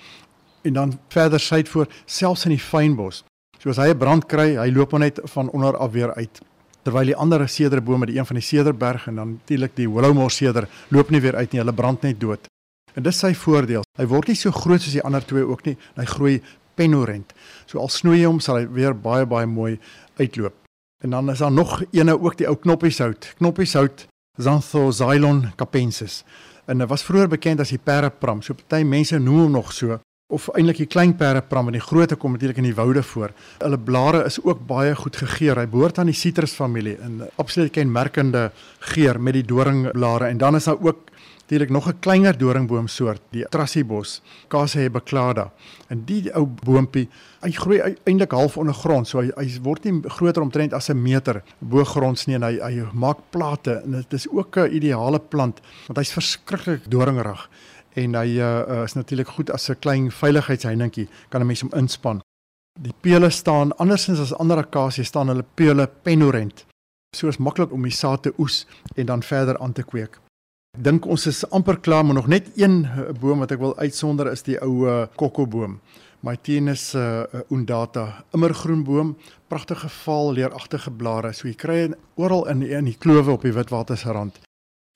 en 0.63 0.73
dan 0.73 0.99
verder 1.13 1.39
suidvoor 1.39 1.87
selfs 2.05 2.45
in 2.45 2.55
die 2.55 2.59
fynbos. 2.59 3.23
So 3.59 3.69
as 3.69 3.77
hy 3.77 3.89
'n 3.89 3.97
brand 3.97 4.25
kry, 4.25 4.55
hy 4.57 4.71
loop 4.71 4.91
net 4.97 5.19
van 5.23 5.49
onder 5.49 5.77
af 5.77 5.91
weer 5.91 6.13
uit. 6.13 6.41
Terwyl 6.83 7.05
die 7.05 7.15
ander 7.15 7.47
sederbome, 7.49 8.05
die 8.05 8.17
een 8.17 8.25
van 8.25 8.35
die 8.35 8.43
sederberg 8.43 9.07
en 9.07 9.15
dan 9.15 9.29
natuurlik 9.31 9.75
die 9.75 9.89
Willowmore 9.89 10.29
seder, 10.29 10.67
loop 10.89 11.09
nie 11.09 11.21
weer 11.21 11.35
uit 11.35 11.51
nie, 11.51 11.59
hulle 11.61 11.73
brand 11.73 12.01
net 12.01 12.19
dood. 12.19 12.47
En 12.93 13.03
dis 13.03 13.19
sy 13.19 13.33
voordeel. 13.33 13.83
Hy 13.97 14.05
word 14.05 14.27
nie 14.27 14.35
so 14.35 14.51
groot 14.51 14.81
soos 14.81 14.93
die 14.93 15.03
ander 15.03 15.25
twee 15.25 15.43
ook 15.47 15.65
nie. 15.65 15.77
Hy 15.95 16.05
groei 16.05 16.41
penorent. 16.75 17.33
So 17.65 17.79
al 17.79 17.89
snoei 17.89 18.19
jy 18.19 18.27
hom, 18.27 18.39
sal 18.39 18.57
hy 18.57 18.67
weer 18.67 18.93
baie 18.93 19.25
baie 19.25 19.47
mooi 19.49 19.79
uitloop. 20.19 20.53
En 21.03 21.09
dan 21.09 21.29
is 21.29 21.39
daar 21.39 21.51
nog 21.51 21.81
eene 21.91 22.19
ook 22.19 22.37
die 22.37 22.47
ou 22.47 22.55
knoppieshout. 22.55 23.33
Knoppieshout 23.37 24.07
Xanthoxylon 24.37 25.51
capensis. 25.55 26.23
En 26.65 26.77
dit 26.77 26.89
was 26.89 27.03
vroeër 27.03 27.27
bekend 27.27 27.59
as 27.59 27.69
die 27.69 27.81
perepram. 27.81 28.41
So 28.41 28.53
party 28.53 28.83
mense 28.83 29.19
noem 29.19 29.39
hom 29.39 29.51
nog 29.51 29.73
so 29.73 29.99
of 30.33 30.49
eintlik 30.57 30.81
die 30.83 30.89
klein 30.89 31.13
perepram 31.17 31.69
en 31.69 31.77
die 31.77 31.83
grootte 31.83 32.17
kom 32.19 32.35
natuurlik 32.35 32.57
in 32.57 32.69
die 32.69 32.75
woude 32.75 33.03
voor. 33.03 33.33
Hulle 33.61 33.79
blare 33.79 34.23
is 34.25 34.39
ook 34.43 34.65
baie 34.67 34.95
goed 34.95 35.15
gegeur. 35.21 35.59
Hy 35.61 35.67
behoort 35.69 36.01
aan 36.01 36.11
die 36.11 36.17
sitrusfamilie 36.17 36.97
en 37.05 37.21
absoluut 37.41 37.73
kenmerkende 37.73 38.49
geur 38.93 39.21
met 39.21 39.37
die 39.37 39.45
doringblare 39.47 40.31
en 40.33 40.41
dan 40.41 40.55
is 40.59 40.69
daar 40.69 40.81
ook 40.81 41.09
natuurlik 41.43 41.69
nog 41.69 41.87
'n 41.87 41.99
kleiner 41.99 42.37
doringboomsoort, 42.37 43.21
die 43.29 43.45
Trassibos, 43.49 44.21
Cassia 44.47 44.89
beclada. 44.89 45.51
En 45.87 46.03
die 46.05 46.33
ou 46.33 46.47
boontjie, 46.47 47.09
hy 47.41 47.51
groei 47.51 47.79
eintlik 48.03 48.31
half 48.31 48.57
ondergrond, 48.57 49.07
so 49.07 49.19
hy, 49.19 49.31
hy 49.35 49.59
word 49.61 49.83
nie 49.83 50.01
groter 50.07 50.41
omtrent 50.41 50.73
as 50.73 50.89
'n 50.89 51.01
meter 51.01 51.43
bo 51.59 51.83
gronds 51.83 52.25
nie 52.25 52.35
en 52.35 52.43
hy 52.43 52.59
hy 52.59 52.87
maak 52.93 53.17
plate 53.29 53.81
en 53.83 53.91
dit 53.91 54.13
is 54.13 54.27
ook 54.29 54.57
'n 54.57 54.71
ideale 54.71 55.19
plant 55.19 55.61
want 55.87 55.97
hy's 55.97 56.13
verskriklik 56.13 56.89
doringrig 56.89 57.49
en 57.95 58.15
hy 58.15 58.37
uh, 58.41 58.83
is 58.83 58.95
natuurlik 58.97 59.27
goed 59.27 59.51
as 59.51 59.69
'n 59.69 59.79
klein 59.79 60.11
veiligheidsheininkie 60.11 61.07
kan 61.29 61.41
'n 61.41 61.47
mens 61.47 61.61
hom 61.61 61.71
inspan. 61.75 62.21
Die 62.81 62.93
pele 63.01 63.29
staan 63.29 63.75
andersins 63.77 64.19
as 64.19 64.33
ander 64.33 64.57
akasie 64.57 65.03
staan 65.03 65.27
hulle 65.27 65.45
pele 65.55 65.87
penorent. 65.87 66.65
So 67.15 67.27
is 67.27 67.37
maklik 67.37 67.71
om 67.71 67.83
die 67.83 67.91
saad 67.91 68.23
te 68.23 68.33
oes 68.37 68.65
en 68.95 69.05
dan 69.05 69.23
verder 69.23 69.57
aan 69.59 69.73
te 69.73 69.83
kweek. 69.83 70.19
Ek 70.77 70.83
dink 70.83 71.05
ons 71.05 71.27
is 71.27 71.45
amper 71.51 71.77
klaar, 71.79 72.05
maar 72.05 72.15
nog 72.15 72.27
net 72.27 72.49
een 72.57 72.85
eh, 72.85 73.13
boom 73.19 73.39
wat 73.39 73.51
ek 73.51 73.59
wil 73.59 73.77
uitsonder 73.77 74.31
is 74.31 74.41
die 74.41 74.57
ou 74.61 75.07
kokoboom. 75.15 75.79
Mytenus 76.23 76.95
uh, 76.95 77.25
undata, 77.49 78.23
immergroen 78.31 78.83
boom, 78.83 79.17
pragtige 79.47 79.89
vaal 79.89 80.31
leeragtige 80.33 80.91
blare. 80.91 81.33
So 81.33 81.47
jy 81.47 81.53
kry 81.53 81.93
oral 82.15 82.47
in 82.47 82.63
in 82.63 82.85
die 82.85 82.97
klowe 82.97 83.31
op 83.31 83.41
die 83.41 83.51
witwatersrand. 83.51 84.39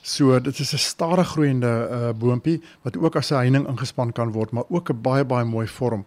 So 0.04 0.40
dit 0.40 0.60
is 0.60 0.74
'n 0.74 0.78
stadig 0.78 1.28
groeiende 1.28 1.88
uh, 1.92 2.10
boontjie 2.20 2.62
wat 2.82 2.98
ook 2.98 3.16
as 3.16 3.32
'n 3.32 3.36
heining 3.36 3.68
ingespan 3.68 4.12
kan 4.12 4.32
word, 4.32 4.52
maar 4.52 4.64
ook 4.70 4.90
'n 4.90 5.02
baie 5.02 5.26
baie 5.26 5.46
mooi 5.46 5.68
vorm. 5.68 6.06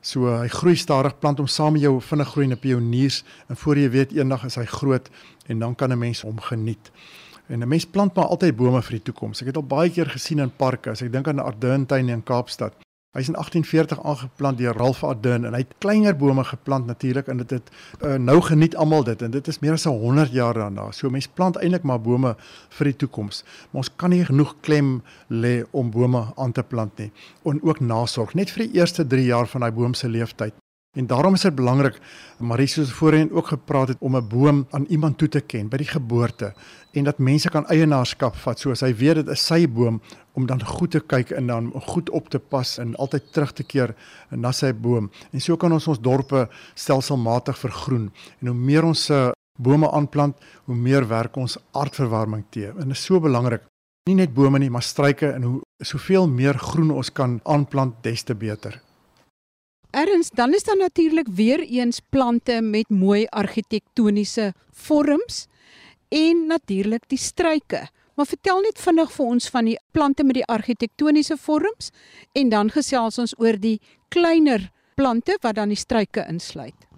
So 0.00 0.26
hy 0.26 0.48
groei 0.48 0.76
stadig, 0.76 1.18
plant 1.18 1.38
hom 1.38 1.46
saam 1.46 1.72
met 1.72 1.82
jou 1.82 2.00
vinnig 2.00 2.28
groeiende 2.28 2.56
pioniers 2.56 3.24
en 3.48 3.56
voor 3.56 3.76
jy 3.78 3.90
weet 3.90 4.12
eendag 4.12 4.44
is 4.44 4.54
hy 4.54 4.64
groot 4.64 5.10
en 5.46 5.58
dan 5.58 5.74
kan 5.74 5.92
'n 5.92 5.98
mens 5.98 6.20
hom 6.22 6.40
geniet. 6.40 6.90
En 7.46 7.62
'n 7.62 7.68
mens 7.68 7.84
plant 7.86 8.14
maar 8.14 8.26
altyd 8.26 8.56
bome 8.56 8.82
vir 8.82 8.90
die 8.90 9.02
toekoms. 9.02 9.40
Ek 9.40 9.46
het 9.46 9.56
al 9.56 9.66
baie 9.66 9.90
keer 9.90 10.06
gesien 10.06 10.38
in 10.38 10.56
parke, 10.56 10.90
as 10.90 11.02
ek 11.02 11.12
dink 11.12 11.28
aan 11.28 11.36
die 11.36 11.44
Arderntuin 11.44 12.08
in 12.08 12.22
Kaapstad. 12.22 12.72
Hy's 13.12 13.28
in 13.28 13.34
1840 13.34 14.02
aangeplant 14.02 14.56
deur 14.58 14.72
Ralph 14.72 15.02
Ardern 15.04 15.44
en 15.44 15.52
hy 15.52 15.58
het 15.66 15.74
kleiner 15.84 16.14
bome 16.16 16.46
geplant 16.48 16.86
natuurlik 16.88 17.26
en 17.28 17.42
dit 17.42 17.50
het 17.52 17.66
uh, 18.00 18.14
nou 18.16 18.38
geniet 18.40 18.72
almal 18.80 19.04
dit 19.04 19.20
en 19.22 19.34
dit 19.34 19.50
is 19.52 19.58
meer 19.60 19.76
as 19.76 19.84
100 19.84 20.32
jaar 20.32 20.56
daarna. 20.56 20.86
So 20.96 21.12
mense 21.12 21.28
plant 21.28 21.58
eintlik 21.60 21.84
maar 21.84 22.00
bome 22.00 22.32
vir 22.78 22.88
die 22.88 22.96
toekoms. 23.04 23.42
Maar 23.68 23.84
ons 23.84 23.92
kan 24.00 24.16
nie 24.16 24.22
genoeg 24.24 24.54
klem 24.64 25.02
lê 25.28 25.58
om 25.76 25.92
bome 25.92 26.24
aan 26.40 26.56
te 26.56 26.64
plant 26.64 27.04
nie. 27.04 27.10
En 27.44 27.60
ook 27.60 27.84
nasorg, 27.84 28.32
net 28.32 28.56
vir 28.56 28.64
die 28.64 28.80
eerste 28.80 29.04
3 29.04 29.28
jaar 29.28 29.52
van 29.52 29.66
daai 29.66 29.76
boom 29.76 29.92
se 29.92 30.08
lewensyd. 30.08 30.56
En 30.92 31.06
daarom 31.06 31.34
is 31.34 31.40
dit 31.40 31.54
belangrik, 31.54 31.94
Marie 32.38 32.66
soos 32.68 32.92
voorheen 32.92 33.30
ook 33.32 33.46
gepraat 33.46 33.88
het 33.88 33.96
om 34.00 34.16
'n 34.16 34.28
boom 34.28 34.66
aan 34.70 34.84
iemand 34.88 35.18
toe 35.18 35.28
te 35.28 35.40
ken 35.40 35.68
by 35.68 35.76
die 35.76 35.88
geboorte 35.88 36.52
en 36.92 37.04
dat 37.04 37.18
mense 37.18 37.48
kan 37.48 37.66
eienaarskap 37.66 38.36
vat 38.36 38.58
soos 38.58 38.80
hy 38.80 38.94
weet 38.94 39.14
dit 39.14 39.28
is 39.28 39.46
sy 39.46 39.68
boom 39.68 40.02
om 40.32 40.46
dan 40.46 40.64
goed 40.64 40.90
te 40.90 41.00
kyk 41.00 41.30
en 41.30 41.46
dan 41.46 41.72
goed 41.74 42.10
op 42.10 42.28
te 42.28 42.38
pas 42.38 42.78
en 42.78 42.94
altyd 42.96 43.32
terug 43.32 43.52
te 43.52 43.62
keer 43.62 43.94
na 44.30 44.52
sy 44.52 44.72
boom. 44.72 45.10
En 45.32 45.40
so 45.40 45.56
kan 45.56 45.72
ons 45.72 45.88
ons 45.88 46.00
dorpe 46.00 46.48
stelselmatig 46.74 47.58
vergroen. 47.58 48.12
En 48.40 48.46
hoe 48.46 48.56
meer 48.56 48.84
ons 48.84 49.04
se 49.04 49.14
uh, 49.14 49.30
bome 49.58 49.90
aanplant, 49.90 50.36
hoe 50.64 50.76
meer 50.76 51.08
werk 51.08 51.36
ons 51.36 51.58
aardverwarming 51.72 52.44
te. 52.50 52.68
En 52.68 52.88
dit 52.88 52.96
is 52.96 53.04
so 53.04 53.20
belangrik. 53.20 53.62
Nie 54.08 54.14
net 54.14 54.34
bome 54.34 54.58
nie, 54.58 54.70
maar 54.70 54.82
struike 54.82 55.32
en 55.32 55.42
hoe 55.42 55.60
soveel 55.78 56.28
meer 56.28 56.58
groen 56.58 56.90
ons 56.90 57.12
kan 57.12 57.40
aanplant, 57.44 57.94
des 58.02 58.22
te 58.22 58.34
beter. 58.34 58.80
Erns, 59.92 60.30
dan 60.30 60.54
is 60.54 60.64
daar 60.64 60.76
natuurlik 60.76 61.28
weer 61.28 61.60
eens 61.60 62.00
plante 62.08 62.60
met 62.60 62.88
mooi 62.88 63.26
argitektoniese 63.26 64.54
vorms 64.70 65.46
en 66.08 66.46
natuurlik 66.46 67.08
die 67.08 67.18
struike. 67.18 67.88
Maar 68.14 68.26
vertel 68.26 68.60
net 68.60 68.80
vinnig 68.80 69.12
vir 69.12 69.26
ons 69.26 69.48
van 69.52 69.68
die 69.68 69.76
plante 69.92 70.24
met 70.24 70.38
die 70.40 70.46
argitektoniese 70.48 71.36
vorms 71.36 71.90
en 72.32 72.48
dan 72.48 72.72
gesels 72.72 73.18
ons 73.18 73.34
oor 73.36 73.60
die 73.60 73.80
kleiner 74.08 74.70
plante 74.96 75.36
wat 75.44 75.60
dan 75.60 75.68
die 75.68 75.80
struike 75.80 76.24
insluit. 76.28 76.88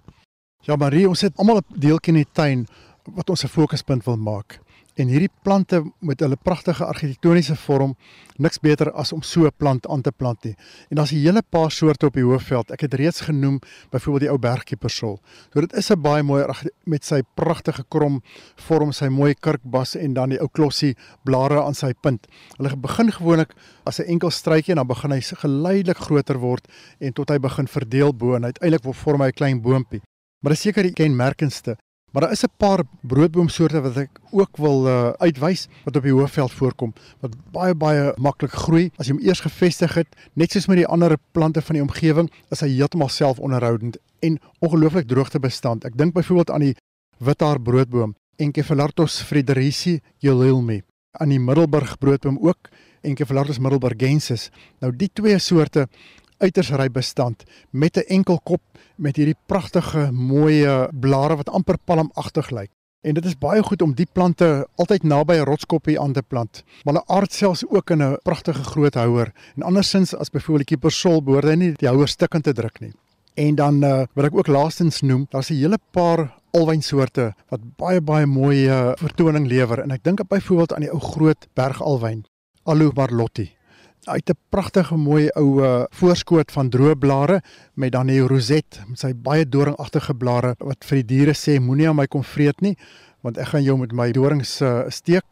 Ja 0.63 0.79
Marie, 0.79 1.09
ons 1.09 1.21
het 1.21 1.35
almal 1.35 1.57
'n 1.57 1.79
deeltjie 1.79 2.13
in 2.13 2.23
die 2.23 2.31
tuin 2.31 2.67
wat 3.11 3.29
ons 3.29 3.43
'n 3.43 3.47
fokuspunt 3.47 4.05
wil 4.05 4.17
maak. 4.17 4.59
En 4.95 5.09
hierdie 5.11 5.31
plante 5.43 5.81
met 5.99 6.21
hulle 6.23 6.37
pragtige 6.39 6.85
argitektoniese 6.85 7.55
vorm, 7.59 7.97
niks 8.39 8.61
beter 8.63 8.93
as 8.95 9.11
om 9.11 9.21
so 9.21 9.45
'n 9.45 9.51
plant 9.57 9.87
aan 9.87 10.01
te 10.01 10.11
plant 10.11 10.43
nie. 10.43 10.55
En 10.89 10.95
daar's 10.95 11.11
'n 11.11 11.19
hele 11.25 11.41
paar 11.41 11.71
soorte 11.71 12.05
op 12.05 12.13
die 12.13 12.23
hoofveld. 12.23 12.71
Ek 12.71 12.81
het 12.81 12.93
reeds 12.93 13.21
genoem 13.21 13.59
byvoorbeeld 13.91 14.21
die 14.21 14.29
ou 14.29 14.37
bergkiepersol. 14.37 15.19
So 15.53 15.59
dit 15.59 15.73
is 15.73 15.91
'n 15.91 16.01
baie 16.01 16.23
mooi 16.23 16.45
met 16.85 17.05
sy 17.05 17.21
pragtige 17.33 17.83
krom 17.89 18.21
vorm, 18.55 18.91
sy 18.91 19.07
mooi 19.07 19.33
kurkbas 19.33 19.95
en 19.95 20.13
dan 20.13 20.29
die 20.29 20.39
ou 20.39 20.47
klossie 20.47 20.95
blare 21.23 21.63
aan 21.63 21.75
sy 21.75 21.93
punt. 22.01 22.27
Hulle 22.57 22.77
begin 22.77 23.11
gewoonlik 23.11 23.53
as 23.83 23.99
'n 23.99 24.07
enkel 24.07 24.29
struitjie 24.29 24.71
en 24.71 24.77
dan 24.77 24.87
begin 24.87 25.11
hy 25.11 25.21
geleidelik 25.21 25.97
groter 25.97 26.37
word 26.37 26.67
en 26.99 27.13
tot 27.13 27.29
hy 27.29 27.37
begin 27.37 27.67
verdeel 27.67 28.13
bo 28.13 28.35
en 28.35 28.43
uiteindelik 28.43 28.95
vorm 28.95 29.21
hy 29.21 29.27
'n 29.27 29.33
klein 29.33 29.61
boontjie. 29.61 30.01
Maar 30.41 30.51
dis 30.51 30.61
seker 30.61 30.83
die 30.83 30.93
kenmerkendste 30.93 31.77
Maar 32.15 32.23
daar 32.23 32.33
is 32.33 32.43
'n 32.43 32.57
paar 32.57 32.83
broodboomsoorte 33.01 33.81
wat 33.81 33.97
ek 33.97 34.09
ook 34.31 34.57
wil 34.57 34.87
uh, 34.87 35.09
uitwys 35.09 35.67
wat 35.83 35.95
op 35.95 36.03
die 36.03 36.11
hoofveld 36.11 36.51
voorkom 36.51 36.93
wat 37.19 37.35
baie 37.51 37.75
baie 37.75 38.13
maklik 38.15 38.51
groei 38.51 38.91
as 38.95 39.07
jy 39.07 39.13
hom 39.13 39.23
eers 39.23 39.39
gevestig 39.39 39.93
het, 39.93 40.07
net 40.33 40.51
soos 40.51 40.67
met 40.67 40.77
die 40.77 40.87
ander 40.87 41.17
plante 41.31 41.61
van 41.61 41.75
die 41.75 41.81
omgewing, 41.83 42.31
is 42.49 42.59
hy 42.59 42.69
heeltemal 42.69 43.09
selfonderhoudend 43.09 43.97
en 44.19 44.39
ongelooflik 44.59 45.07
droogtebestand. 45.07 45.83
Ek 45.83 45.97
dink 45.97 46.13
byvoorbeeld 46.13 46.51
aan 46.51 46.59
die 46.61 46.75
withaar 47.17 47.59
broodboom 47.59 48.15
Encephalartos 48.35 49.21
frederici 49.21 49.99
gililmi, 50.19 50.83
aan 51.11 51.29
die 51.29 51.39
Middelburg 51.39 51.97
broodboom 51.97 52.37
ook 52.39 52.69
Encephalartos 53.01 53.59
middelburgensis. 53.59 54.51
Nou 54.79 54.95
die 54.95 55.09
twee 55.13 55.39
soorte 55.39 55.89
uiters 56.37 56.69
ryp 56.69 56.93
bestand 56.93 57.43
met 57.71 57.97
'n 57.97 58.07
enkel 58.07 58.39
kop 58.43 58.61
met 58.95 59.15
hierdie 59.15 59.37
pragtige 59.45 60.11
mooi 60.11 60.65
blare 60.91 61.35
wat 61.35 61.49
amper 61.49 61.77
palmagtig 61.77 62.49
lyk. 62.49 62.71
En 63.05 63.13
dit 63.13 63.25
is 63.25 63.37
baie 63.37 63.61
goed 63.63 63.81
om 63.85 63.91
die 63.93 64.07
plante 64.11 64.67
altyd 64.81 65.03
naby 65.03 65.33
'n 65.37 65.45
rotskoppie 65.45 65.99
aan 65.99 66.13
te 66.13 66.21
plant. 66.21 66.63
Maar 66.83 66.93
hulle 66.93 67.07
aard 67.17 67.33
selfs 67.33 67.65
ook 67.69 67.89
in 67.89 68.01
'n 68.03 68.17
pragtige 68.23 68.63
groot 68.63 68.93
houer. 68.93 69.31
En 69.55 69.61
andersins 69.61 70.15
as 70.15 70.29
byvoorbeeld 70.29 70.67
die 70.67 70.75
kepersol 70.75 71.23
behoort 71.23 71.43
hy 71.45 71.55
nie 71.55 71.73
die 71.73 71.87
houer 71.87 72.07
stukkend 72.07 72.43
te 72.43 72.53
druk 72.53 72.79
nie. 72.79 72.93
En 73.33 73.55
dan 73.55 73.83
uh, 73.83 74.03
wat 74.13 74.25
ek 74.25 74.35
ook 74.35 74.47
laastens 74.47 75.01
noem, 75.01 75.25
daar's 75.29 75.49
'n 75.49 75.53
hele 75.53 75.77
paar 75.91 76.33
alwynsoorte 76.51 77.33
wat 77.49 77.61
baie 77.77 78.01
baie 78.01 78.25
mooi 78.25 78.69
uh, 78.69 78.91
vertoning 78.95 79.47
lewer 79.47 79.79
en 79.79 79.91
ek 79.91 80.03
dink 80.03 80.27
byvoorbeeld 80.27 80.73
aan 80.73 80.81
die 80.81 80.91
ou 80.91 80.99
groot 80.99 81.47
bergalwyn, 81.53 82.25
Aloe 82.63 82.91
Marlotti. 82.93 83.54
Het 84.05 84.29
'n 84.29 84.37
pragtige 84.49 84.95
mooi 84.95 85.29
ou 85.33 85.61
uh, 85.61 85.83
voorskoot 85.89 86.51
van 86.51 86.69
droë 86.69 86.95
blare 86.95 87.41
met 87.73 87.91
dan 87.91 88.07
die 88.07 88.21
roset 88.21 88.81
met 88.87 88.99
sy 88.99 89.13
baie 89.13 89.49
doringagtige 89.49 90.13
blare 90.13 90.55
wat 90.59 90.85
vir 90.85 91.01
die 91.01 91.05
diere 91.05 91.33
sê 91.33 91.59
moenie 91.59 91.87
aan 91.89 91.95
my 91.95 92.05
kom 92.07 92.23
vreet 92.23 92.61
nie 92.61 92.75
want 93.21 93.37
ek 93.37 93.47
gaan 93.47 93.63
jou 93.63 93.77
met 93.77 93.91
my 93.91 94.11
dorings 94.11 94.61
uh, 94.61 94.85
steek 94.89 95.25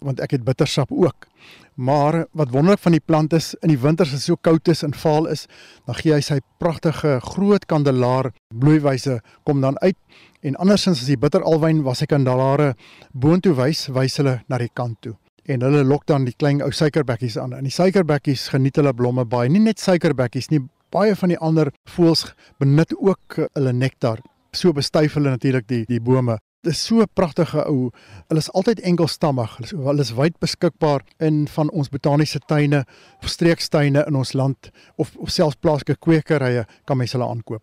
want 0.00 0.20
ek 0.20 0.30
het 0.30 0.44
bittersap 0.44 0.92
ook. 0.92 1.26
Maar 1.74 2.26
wat 2.32 2.50
wonderlik 2.50 2.78
van 2.78 2.92
die 2.92 3.04
plant 3.04 3.32
is 3.32 3.54
in 3.62 3.68
die 3.68 3.78
winters 3.78 4.12
as 4.12 4.20
dit 4.20 4.28
so 4.28 4.36
koud 4.36 4.68
is 4.68 4.82
en 4.82 4.94
vaal 4.94 5.26
is, 5.26 5.46
dan 5.86 5.94
gee 5.94 6.12
hy 6.12 6.20
sy 6.20 6.38
pragtige 6.58 7.20
groot 7.20 7.64
kandelaar 7.66 8.32
bloeiwyse 8.54 9.20
kom 9.44 9.60
dan 9.60 9.78
uit 9.78 9.96
en 10.42 10.56
andersins 10.56 11.00
as 11.00 11.08
die 11.08 11.16
bitteralwyn 11.16 11.82
was 11.82 12.00
hy 12.00 12.06
kandelaare 12.06 12.74
boontoe 13.12 13.54
wys, 13.54 13.88
wys 13.88 14.20
hulle 14.20 14.42
na 14.48 14.58
die 14.58 14.70
kant 14.74 15.00
toe 15.00 15.16
en 15.48 15.64
hulle 15.64 15.84
lok 15.84 16.06
dan 16.08 16.26
die 16.28 16.36
klein 16.36 16.60
ou 16.64 16.70
suikerbekkies 16.74 17.38
aan. 17.40 17.54
En 17.56 17.66
die 17.66 17.72
suikerbekkies 17.72 18.48
geniet 18.52 18.76
hulle 18.76 18.92
blomme 18.94 19.24
baie. 19.28 19.48
Nie 19.48 19.62
net 19.64 19.80
suikerbekkies 19.80 20.50
nie, 20.52 20.60
baie 20.92 21.14
van 21.16 21.32
die 21.32 21.38
ander 21.44 21.70
voëls 21.94 22.28
benut 22.60 22.92
ook 22.96 23.40
hulle 23.46 23.72
nektar. 23.72 24.20
So 24.56 24.72
bestuif 24.76 25.16
hulle 25.16 25.32
natuurlik 25.32 25.68
die 25.68 25.84
die 25.88 26.00
bome. 26.00 26.38
Dit 26.66 26.74
is 26.74 26.82
so 26.88 27.04
pragtige 27.14 27.62
ou. 27.70 27.92
Hulle 28.28 28.42
is 28.42 28.50
altyd 28.50 28.80
enkelstammig. 28.90 29.54
Hulle 29.56 29.68
is, 29.68 29.74
hulle 29.88 30.04
is 30.04 30.12
wyd 30.18 30.38
beskikbaar 30.42 31.04
in 31.22 31.46
van 31.54 31.70
ons 31.70 31.88
botaniese 31.92 32.40
tuine 32.50 32.82
of 33.22 33.30
streekstuine 33.30 34.04
in 34.08 34.18
ons 34.18 34.34
land 34.34 34.70
of 34.96 35.14
of 35.16 35.32
selfs 35.32 35.60
plaaslike 35.60 35.96
kwekerye 36.04 36.66
kan 36.84 36.98
mense 36.98 37.16
hulle 37.16 37.28
aankoop. 37.28 37.62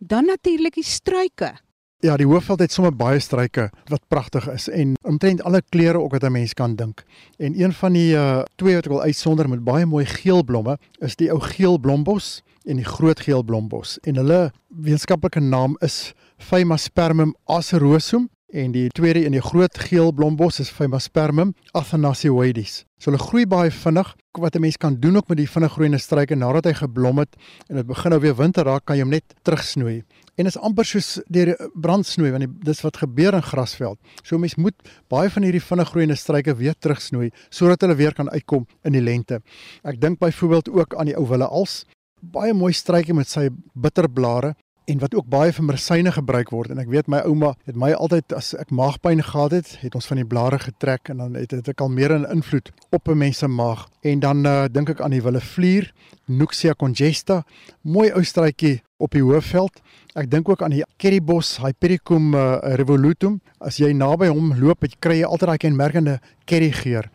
Dan 0.00 0.30
natuurlik 0.30 0.78
die 0.78 0.86
struike. 0.86 1.54
Ja, 2.00 2.14
die 2.16 2.24
hoofveld 2.26 2.62
het 2.64 2.72
sommer 2.72 2.94
baie 2.96 3.18
struike 3.20 3.66
wat 3.92 4.00
pragtig 4.08 4.46
is 4.48 4.70
en 4.72 4.94
omtrent 5.04 5.42
alle 5.44 5.60
kleure 5.68 6.00
ook 6.00 6.14
wat 6.16 6.22
'n 6.24 6.32
mens 6.32 6.54
kan 6.54 6.76
dink. 6.76 7.04
En 7.36 7.60
een 7.60 7.72
van 7.72 7.92
die 7.92 8.14
uh 8.14 8.42
twee 8.56 8.74
wat 8.74 8.84
ek 8.84 8.90
wil 8.90 9.02
uitsonder 9.02 9.48
met 9.48 9.64
baie 9.64 9.86
mooi 9.86 10.06
geel 10.06 10.44
blomme 10.44 10.78
is 10.98 11.16
die 11.16 11.30
ou 11.30 11.40
geel 11.40 11.78
blombos 11.78 12.42
en 12.64 12.76
die 12.76 12.84
groot 12.84 13.20
geel 13.20 13.42
blombos. 13.42 13.98
En 13.98 14.16
hulle 14.16 14.52
wetenskaplike 14.68 15.40
naam 15.40 15.76
is 15.80 16.14
Phymaspermum 16.38 17.34
acerosum 17.44 18.30
en 18.52 18.72
die 18.74 18.88
tweede 18.94 19.24
in 19.24 19.34
die 19.34 19.42
groot 19.42 19.78
geel 19.78 20.12
blombos 20.12 20.60
is 20.62 20.70
Phymaspermum 20.74 21.52
athanasioides. 21.76 22.84
So 23.00 23.10
hulle 23.10 23.22
groei 23.22 23.46
baie 23.48 23.70
vinnig. 23.70 24.16
Wat 24.38 24.54
'n 24.54 24.60
mens 24.60 24.76
kan 24.76 25.00
doen 25.00 25.16
ook 25.16 25.28
met 25.28 25.38
die 25.38 25.48
vinnig 25.48 25.72
groeiende 25.72 25.98
struike 25.98 26.34
nadat 26.34 26.64
hy 26.64 26.72
geblom 26.72 27.18
het 27.18 27.36
en 27.68 27.76
dit 27.76 27.86
begin 27.86 28.10
nou 28.10 28.20
weer 28.20 28.36
winter 28.36 28.64
raak, 28.64 28.84
kan 28.84 28.96
jy 28.96 29.02
hom 29.02 29.10
net 29.10 29.24
terugsnoei. 29.42 30.04
En 30.36 30.46
is 30.46 30.58
amper 30.58 30.84
soos 30.84 31.20
deur 31.26 31.70
brandsnoei 31.74 32.30
want 32.30 32.42
die, 32.42 32.64
dis 32.64 32.80
wat 32.80 32.96
gebeur 32.96 33.34
in 33.34 33.42
grasveld. 33.42 33.98
So 34.22 34.38
mens 34.38 34.54
moet 34.54 34.74
baie 35.08 35.30
van 35.30 35.42
hierdie 35.42 35.62
vinnig 35.62 35.88
groeiende 35.88 36.16
struike 36.16 36.54
weer 36.56 36.74
terugsnoei 36.78 37.30
sodat 37.50 37.80
hulle 37.80 37.94
weer 37.94 38.14
kan 38.14 38.30
uitkom 38.30 38.66
in 38.84 38.92
die 38.92 39.02
lente. 39.02 39.40
Ek 39.82 40.00
dink 40.00 40.18
byvoorbeeld 40.18 40.68
ook 40.68 40.94
aan 40.94 41.06
die 41.06 41.16
ou 41.16 41.26
wille 41.26 41.46
als 41.46 41.84
baie 42.20 42.54
mooi 42.54 42.72
struikie 42.72 43.14
met 43.14 43.28
sy 43.28 43.48
bitterblare 43.74 44.54
en 44.90 44.98
wat 44.98 45.14
ook 45.14 45.28
baie 45.30 45.52
vir 45.54 45.64
medisyne 45.64 46.10
gebruik 46.14 46.50
word 46.54 46.72
en 46.74 46.80
ek 46.82 46.88
weet 46.90 47.08
my 47.10 47.20
ouma 47.28 47.52
het 47.68 47.76
my 47.78 47.92
altyd 47.94 48.34
as 48.34 48.52
ek 48.58 48.72
maagpyn 48.74 49.22
gehad 49.22 49.54
het, 49.54 49.70
het 49.84 49.94
ons 49.94 50.08
van 50.10 50.18
die 50.18 50.26
blare 50.26 50.58
getrek 50.58 51.12
en 51.12 51.22
dan 51.22 51.36
het 51.38 51.54
dit 51.54 51.68
'n 51.68 51.78
kalmeer 51.78 52.10
en 52.16 52.26
invloed 52.30 52.72
op 52.90 53.08
'n 53.08 53.18
mens 53.18 53.38
se 53.38 53.48
maag. 53.48 53.86
En 54.02 54.20
dan 54.20 54.46
uh, 54.46 54.64
dink 54.70 54.88
ek 54.88 55.00
aan 55.00 55.10
die 55.10 55.22
willevlier, 55.22 55.92
Nuxia 56.26 56.74
congesta, 56.74 57.44
mooi 57.82 58.10
ou 58.12 58.24
struitjie 58.24 58.82
op 58.98 59.10
die 59.10 59.22
hoofveld. 59.22 59.80
Ek 60.14 60.30
dink 60.30 60.48
ook 60.48 60.62
aan 60.62 60.70
die 60.70 60.84
kerrybos, 60.96 61.58
Hypericum 61.58 62.34
uh, 62.34 62.58
revolutum. 62.62 63.40
As 63.58 63.76
jy 63.76 63.92
naby 63.92 64.26
hom 64.26 64.54
loop, 64.58 64.82
jy 64.82 64.96
kry 64.98 65.16
jy 65.20 65.24
altyd 65.26 65.48
daai 65.48 65.58
kenmerkende 65.58 66.20
kerrygeur 66.44 67.10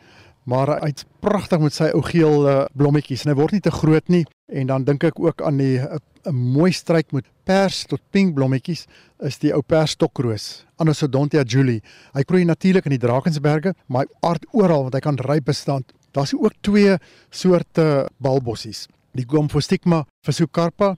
maar 0.45 0.75
hy's 0.83 1.05
pragtig 1.25 1.61
met 1.61 1.73
sy 1.73 1.89
ou 1.97 2.03
geel 2.05 2.45
uh, 2.45 2.55
blommetjies. 2.77 3.25
En 3.25 3.33
hy 3.33 3.37
word 3.39 3.55
nie 3.57 3.63
te 3.65 3.73
groot 3.73 4.11
nie. 4.13 4.23
En 4.53 4.69
dan 4.69 4.85
dink 4.85 5.03
ek 5.07 5.19
ook 5.19 5.41
aan 5.41 5.57
die 5.57 5.79
'n 5.81 5.97
uh, 5.97 6.31
mooi 6.31 6.71
struik 6.71 7.11
met 7.11 7.25
pers 7.45 7.85
tot 7.85 8.01
pink 8.11 8.33
blommetjies 8.35 8.85
is 9.19 9.37
die 9.37 9.53
ou 9.53 9.61
persstokroos 9.61 10.65
Anosodontia 10.77 11.43
julie. 11.43 11.81
Hy 12.13 12.23
groei 12.27 12.45
natuurlik 12.45 12.85
in 12.85 12.95
die 12.97 13.01
Drakensberge 13.01 13.73
maar 13.87 14.05
hy 14.05 14.29
aard 14.29 14.45
oral 14.51 14.83
want 14.83 14.93
hy 14.93 14.99
kan 14.99 15.17
ryp 15.17 15.45
bestand. 15.45 15.93
Daar's 16.11 16.33
ook 16.33 16.53
twee 16.61 16.97
soorte 17.29 18.07
balbossies. 18.17 18.87
Die 19.13 19.25
Gomphostigma 19.27 20.05
physsocarpa 20.25 20.95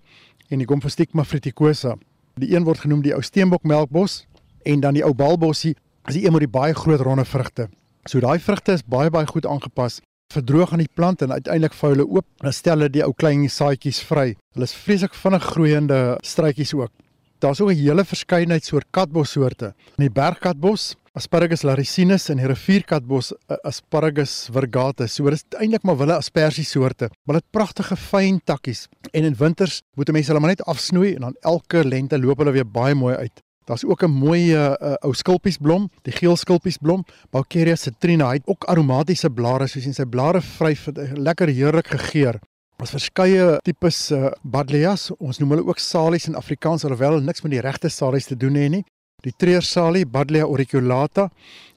en 0.49 0.59
die 0.59 0.67
Gomphostigma 0.67 1.23
fruticosa. 1.23 1.97
Die 2.35 2.55
een 2.55 2.63
word 2.63 2.79
genoem 2.79 3.01
die 3.01 3.13
ou 3.13 3.21
steenbokmelkbos 3.21 4.25
en 4.65 4.79
dan 4.79 4.93
die 4.93 5.03
ou 5.03 5.13
balbossie 5.13 5.75
is 6.07 6.15
die 6.15 6.25
een 6.25 6.31
met 6.31 6.45
die 6.45 6.51
baie 6.51 6.73
groot 6.73 7.01
ronde 7.01 7.25
vrugte. 7.25 7.69
So 8.07 8.19
daai 8.23 8.39
vrugte 8.39 8.71
is 8.77 8.85
baie 8.87 9.09
baie 9.11 9.27
goed 9.27 9.45
aangepas 9.45 10.01
verdroog 10.33 10.73
aan 10.75 10.83
die 10.83 10.93
plant 10.93 11.21
en 11.23 11.31
uiteindelik 11.31 11.75
vou 11.79 11.93
hulle 11.93 12.05
oop 12.07 12.45
en 12.45 12.55
stel 12.55 12.81
hulle 12.81 12.91
die 12.91 13.03
ou 13.05 13.13
klein 13.15 13.45
saadjies 13.51 14.01
vry. 14.09 14.33
Hulle 14.55 14.67
is 14.67 14.75
vreeslik 14.75 15.15
vinnig 15.15 15.43
groeiende 15.53 15.99
struitjies 16.23 16.73
ook. 16.75 16.91
Daar's 17.39 17.61
ook 17.61 17.71
'n 17.71 17.77
hele 17.77 18.03
verskeidenheid 18.03 18.65
soort 18.65 18.87
katbossoorte. 18.91 19.73
In 19.97 20.07
die 20.07 20.09
bergkatbos, 20.09 20.95
Asparagus 21.13 21.63
laricinus 21.63 22.29
en 22.29 22.37
die 22.37 22.45
rivierkatbos, 22.45 23.33
Asparagus 23.63 24.49
virgatus. 24.53 25.15
So 25.15 25.29
dis 25.29 25.43
eintlik 25.57 25.83
maar 25.83 25.97
wille 25.97 26.13
aspergiesoorte, 26.13 27.09
maar 27.25 27.35
dit 27.35 27.45
pragtige 27.51 27.95
fyn 27.95 28.39
takkies. 28.43 28.87
En 29.11 29.23
in 29.23 29.35
winters 29.35 29.81
moet 29.95 30.11
mense 30.11 30.27
hulle 30.27 30.39
maar 30.39 30.49
net 30.49 30.63
afsnoei 30.63 31.15
en 31.15 31.21
dan 31.21 31.35
elke 31.41 31.83
lente 31.83 32.19
loop 32.19 32.37
hulle 32.37 32.51
weer 32.51 32.71
baie 32.71 32.95
mooi 32.95 33.15
uit. 33.15 33.41
Daar's 33.67 33.83
ook 33.83 34.03
'n 34.03 34.11
mooi 34.11 34.55
uh, 34.55 34.73
uh, 34.79 34.93
ou 35.03 35.13
skulpiesblom, 35.13 35.89
die 36.01 36.13
geel 36.13 36.35
skulpiesblom, 36.35 37.03
Baukeria 37.31 37.75
citrina. 37.75 38.29
Hy 38.29 38.39
het 38.39 38.47
ook 38.47 38.63
aromatiese 38.63 39.29
blare 39.29 39.67
soos 39.67 39.85
in 39.85 39.93
sy 39.93 40.05
blare 40.05 40.41
vryf 40.41 40.87
lekker 40.95 41.47
heerlik 41.47 41.87
gegeur. 41.87 42.39
Ons 42.79 42.93
verskeie 42.93 43.59
tipes 43.63 44.11
uh, 44.11 44.31
Badleas, 44.41 45.11
ons 45.19 45.39
noem 45.39 45.49
hulle 45.49 45.67
ook 45.67 45.79
salies 45.79 46.27
in 46.27 46.35
Afrikaans 46.35 46.85
alhoewel 46.85 47.19
niks 47.19 47.41
met 47.41 47.51
die 47.51 47.61
regte 47.61 47.89
salies 47.89 48.25
te 48.25 48.37
doen 48.37 48.55
het 48.55 48.71
nie. 48.71 48.83
Die 49.27 49.35
treursalie 49.35 50.05
Badlea 50.07 50.47
auriculata 50.47 51.27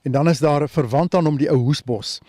en 0.07 0.15
dan 0.15 0.29
is 0.31 0.39
daar 0.39 0.69
verwant 0.71 1.15
aan 1.15 1.27
hom 1.27 1.39
die 1.41 1.51
ou 1.51 1.59
hoesbos. 1.65 2.21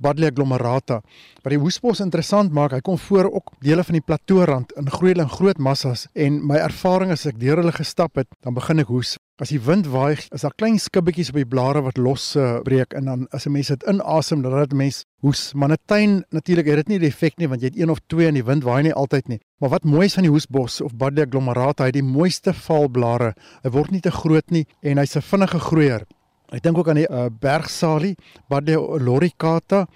Badlea 0.00 0.32
glomerata. 0.32 1.02
Wat 1.44 1.52
die 1.52 1.60
hoesbos 1.60 2.00
interessant 2.00 2.54
maak, 2.56 2.72
hy 2.72 2.80
kom 2.84 2.96
voor 2.98 3.28
ook 3.28 3.52
dele 3.60 3.84
van 3.84 3.98
die 3.98 4.04
plateaurand 4.04 4.72
in 4.80 4.88
groei 4.88 5.12
en 5.20 5.28
groot 5.28 5.60
massas 5.60 6.06
en 6.14 6.40
my 6.48 6.62
ervaring 6.64 7.12
as 7.12 7.26
ek 7.28 7.40
deur 7.40 7.60
hulle 7.60 7.76
gestap 7.76 8.16
het, 8.16 8.30
dan 8.40 8.56
begin 8.56 8.80
ek 8.80 8.88
hoes. 8.88 9.18
As 9.40 9.48
die 9.48 9.60
wind 9.64 9.86
waai, 9.88 10.18
is 10.36 10.42
daar 10.44 10.52
klein 10.52 10.74
skibbetjies 10.76 11.30
op 11.32 11.38
die 11.38 11.48
blare 11.48 11.80
wat 11.80 11.96
los 11.96 12.34
uh, 12.36 12.58
breek 12.60 12.92
en 12.92 13.06
dan 13.08 13.22
as 13.32 13.46
'n 13.48 13.52
mens 13.52 13.70
dit 13.72 13.86
inasem, 13.88 14.42
dan 14.42 14.52
laat 14.52 14.72
'n 14.72 14.76
mens 14.76 15.06
hoes. 15.24 15.54
Maar 15.54 15.70
'n 15.70 15.76
tuin 15.86 16.24
natuurlik 16.28 16.66
het 16.66 16.76
dit 16.76 16.88
nie 16.88 16.98
die 16.98 17.08
effek 17.08 17.38
nie 17.38 17.48
want 17.48 17.62
jy 17.62 17.68
het 17.72 17.78
een 17.78 17.90
of 17.90 18.00
twee 18.06 18.26
en 18.26 18.34
die 18.34 18.44
wind 18.44 18.64
waai 18.64 18.82
nie 18.82 18.92
altyd 18.92 19.28
nie. 19.28 19.40
Maar 19.58 19.70
wat 19.70 19.84
mooi 19.84 20.04
is 20.04 20.14
van 20.14 20.24
die 20.24 20.30
hoesbos 20.30 20.80
of 20.80 20.94
Badlea 20.94 21.24
glomerata, 21.30 21.84
hy 21.84 21.86
het 21.86 21.94
die 21.94 22.02
mooiste 22.02 22.52
valblare. 22.52 23.34
Hy 23.62 23.70
word 23.70 23.90
nie 23.90 24.00
te 24.00 24.10
groot 24.10 24.50
nie 24.50 24.66
en 24.82 24.98
hy's 24.98 25.16
'n 25.16 25.22
vinnige 25.22 25.58
groeier. 25.58 26.04
Ek 26.52 26.62
dink 26.62 26.78
ook 26.78 26.88
aan 26.88 27.00
die 27.00 27.10
uh, 27.10 27.26
bergsalie, 27.40 28.16
Badlea 28.48 28.98
loricata 28.98 29.86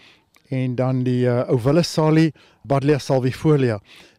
en 0.48 0.74
dan 0.76 1.02
die 1.04 1.24
uh, 1.26 1.42
ou 1.48 1.58
wille 1.64 1.82
salie, 1.82 2.32
Badlea 2.64 2.98
salvifolia. 2.98 3.78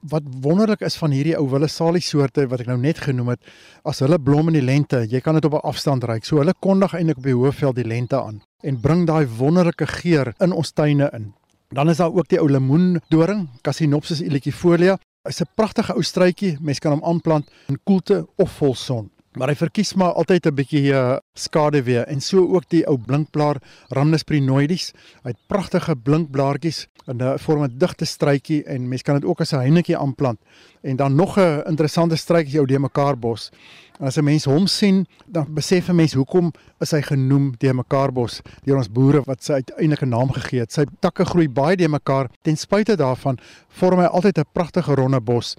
Wat 0.10 0.26
wonderlik 0.42 0.84
is 0.86 0.98
van 1.02 1.14
hierdie 1.14 1.36
ou 1.38 1.48
wille 1.50 1.68
salie 1.68 2.02
soorte 2.02 2.46
wat 2.50 2.62
ek 2.62 2.70
nou 2.70 2.78
net 2.82 3.02
genoem 3.02 3.34
het, 3.34 3.42
as 3.86 4.04
hulle 4.06 4.20
blom 4.22 4.52
in 4.52 4.60
die 4.60 4.66
lente, 4.66 5.04
jy 5.10 5.22
kan 5.22 5.38
dit 5.38 5.46
op 5.46 5.58
'n 5.58 5.68
afstand 5.68 6.04
ruik. 6.04 6.26
So 6.26 6.38
hulle 6.38 6.54
kondig 6.60 6.94
eintlik 6.94 7.18
op 7.18 7.24
die 7.24 7.34
hoofveld 7.34 7.76
die 7.76 7.88
lente 7.88 8.22
aan 8.22 8.42
en 8.64 8.82
bring 8.82 9.06
daai 9.06 9.26
wonderlike 9.28 9.88
geur 9.88 10.34
in 10.40 10.52
ons 10.52 10.72
tuine 10.72 11.10
in. 11.14 11.34
Dan 11.70 11.90
is 11.90 11.98
daar 11.98 12.14
ook 12.14 12.28
die 12.28 12.40
ou 12.40 12.50
lemoendoring, 12.50 13.50
Casinopsis 13.62 14.22
iliquifolia. 14.22 14.98
Hy's 15.24 15.42
'n 15.42 15.50
pragtige 15.56 15.94
ou 15.94 16.04
struitjie. 16.04 16.58
Mens 16.62 16.80
kan 16.80 16.92
hom 16.92 17.04
aanplant 17.04 17.50
in 17.68 17.80
koelte 17.84 18.28
of 18.38 18.52
vol 18.52 18.76
son 18.76 19.10
maar 19.36 19.52
hy 19.52 19.56
verkies 19.60 19.94
maar 20.00 20.16
altyd 20.16 20.48
'n 20.48 20.56
bietjie 20.56 20.92
uh, 20.94 21.18
skaduwee 21.34 22.04
en 22.08 22.22
so 22.22 22.40
ook 22.56 22.70
die 22.70 22.86
ou 22.88 22.98
blinkblaar 22.98 23.58
Rhamnus 23.90 24.24
prinoides. 24.24 24.94
Hy 25.24 25.30
het 25.30 25.48
pragtige 25.48 25.96
blinkblaartjies 25.96 26.88
in 27.08 27.22
'n 27.22 27.38
vorm 27.40 27.64
'n 27.64 27.78
digte 27.78 28.06
struitjie 28.06 28.64
en 28.64 28.88
mens 28.88 29.02
kan 29.02 29.16
dit 29.16 29.26
ook 29.26 29.42
as 29.42 29.52
'n 29.54 29.60
heinetjie 29.60 29.98
aanplant. 29.98 30.40
En 30.82 30.96
dan 30.96 31.16
nog 31.16 31.38
'n 31.38 31.64
interessante 31.68 32.16
struitjie 32.16 32.60
ou 32.60 32.66
de 32.66 32.80
mekaar 32.80 33.18
bos. 33.18 33.52
En 34.00 34.06
as 34.06 34.18
'n 34.18 34.24
mens 34.24 34.46
hom 34.46 34.68
sien, 34.68 35.06
dan 35.26 35.46
besef 35.54 35.90
'n 35.90 35.96
mens 35.96 36.14
hoekom 36.14 36.52
is 36.80 36.92
hy 36.92 37.02
genoem 37.02 37.54
de 37.58 37.74
mekaar 37.74 38.12
bos 38.12 38.42
deur 38.64 38.78
ons 38.78 38.92
boere 38.92 39.22
wat 39.26 39.44
sy 39.44 39.54
uiteindelik 39.54 40.02
'n 40.02 40.10
naam 40.10 40.32
gegee 40.32 40.60
het. 40.60 40.72
Sy 40.72 40.86
takke 41.00 41.26
groei 41.26 41.50
baie 41.50 41.76
de 41.76 41.88
mekaar. 41.88 42.30
Ten 42.42 42.58
spyte 42.58 42.96
daarvan 42.96 43.38
vorm 43.68 44.00
hy 44.00 44.06
altyd 44.06 44.38
'n 44.38 44.46
pragtige 44.54 44.96
ronde 44.96 45.22
bos 45.22 45.56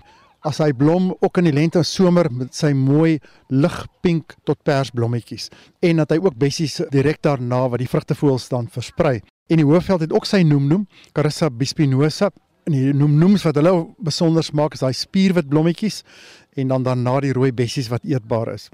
as 0.46 0.60
hy 0.62 0.70
blom 0.76 1.10
ook 1.18 1.40
in 1.40 1.48
die 1.48 1.54
lente 1.56 1.80
en 1.82 1.86
somer 1.86 2.28
met 2.30 2.54
sy 2.54 2.70
mooi 2.76 3.18
ligpink 3.50 4.36
tot 4.46 4.60
persblommetjies 4.66 5.50
en 5.84 6.02
dat 6.02 6.14
hy 6.14 6.20
ook 6.22 6.38
bessies 6.38 6.78
direk 6.92 7.22
daarna 7.26 7.64
wat 7.72 7.82
die 7.82 7.90
vrugtevoëls 7.90 8.48
dan 8.52 8.70
versprei. 8.70 9.18
En 9.50 9.60
die 9.60 9.66
hoofveld 9.66 10.06
het 10.06 10.14
ook 10.14 10.26
sy 10.26 10.42
noem 10.46 10.66
noem, 10.70 10.86
Carissa 11.14 11.50
bispinosa. 11.50 12.30
En 12.66 12.74
die 12.74 12.90
noem 12.94 13.14
noems 13.20 13.44
wat 13.46 13.58
hulle 13.60 13.72
besonder 14.02 14.46
maak 14.58 14.74
is 14.74 14.82
daai 14.82 14.94
spierwit 14.96 15.46
blommetjies 15.50 16.00
en 16.58 16.72
dan 16.72 16.86
daarna 16.86 17.20
die 17.22 17.34
rooi 17.36 17.52
bessies 17.54 17.90
wat 17.92 18.02
eetbaar 18.02 18.50
is. 18.56 18.66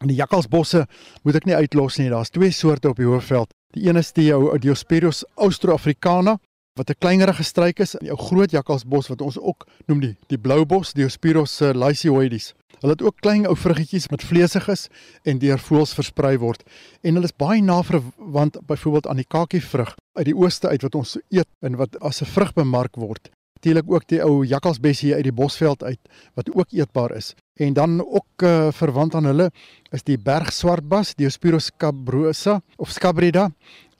In 0.00 0.08
die 0.08 0.16
jakkalsbosse 0.16 0.86
moet 1.24 1.36
ek 1.40 1.48
nie 1.48 1.56
uitlos 1.56 1.98
nie. 2.00 2.08
Daar's 2.12 2.32
twee 2.32 2.52
soorte 2.52 2.88
op 2.92 3.00
die 3.00 3.08
hoofveld. 3.08 3.52
Die 3.76 3.84
een 3.88 4.00
is 4.00 4.12
die 4.16 4.30
Diospyros 4.62 5.24
austroafricana 5.36 6.38
wat 6.74 6.90
'n 6.90 6.98
kleinerige 6.98 7.42
struik 7.42 7.78
is, 7.78 7.94
'n 7.94 8.16
groot 8.16 8.50
jakkalsbos 8.50 9.06
wat 9.08 9.20
ons 9.20 9.38
ook 9.38 9.66
noem 9.86 10.00
die 10.00 10.16
die 10.26 10.38
blou 10.38 10.64
bos, 10.64 10.92
Diospyros 10.92 11.60
uh, 11.60 11.70
lysioides. 11.72 12.54
Hulle 12.80 12.92
het 12.92 13.02
ook 13.02 13.20
klein 13.20 13.46
ou 13.46 13.56
vruggetjies 13.56 14.08
met 14.08 14.22
vleesig 14.22 14.68
is 14.68 14.88
en 15.22 15.38
deur 15.38 15.58
voëls 15.58 15.94
versprei 15.94 16.38
word 16.38 16.62
en 17.00 17.14
hulle 17.14 17.24
is 17.30 17.36
baie 17.36 17.62
na 17.62 17.82
verwant 17.82 18.58
byvoorbeeld 18.66 19.06
aan 19.06 19.16
die 19.16 19.28
kakievrug 19.28 19.94
uit 20.18 20.24
die 20.24 20.36
ooste 20.36 20.68
uit 20.68 20.82
wat 20.82 20.94
ons 20.94 21.18
eet 21.30 21.48
en 21.60 21.76
wat 21.76 22.00
as 22.00 22.20
'n 22.22 22.26
vrug 22.26 22.52
bemark 22.52 22.96
word. 22.96 23.30
Natuurlik 23.54 23.90
ook 23.90 24.08
die 24.08 24.22
ou 24.22 24.44
jakkalsbessie 24.44 25.14
uit 25.14 25.24
die 25.24 25.32
bosveld 25.32 25.84
uit 25.84 26.00
wat 26.34 26.54
ook 26.54 26.72
eetbaar 26.72 27.16
is. 27.16 27.34
En 27.56 27.72
dan 27.72 28.00
ook 28.06 28.42
uh, 28.42 28.72
verwant 28.72 29.14
aan 29.14 29.24
hulle 29.24 29.50
is 29.90 30.02
die 30.02 30.18
bergswartbas, 30.18 31.14
Diospyros 31.14 31.64
scabrosa 31.64 32.60
of 32.76 32.90
scabrida 32.90 33.52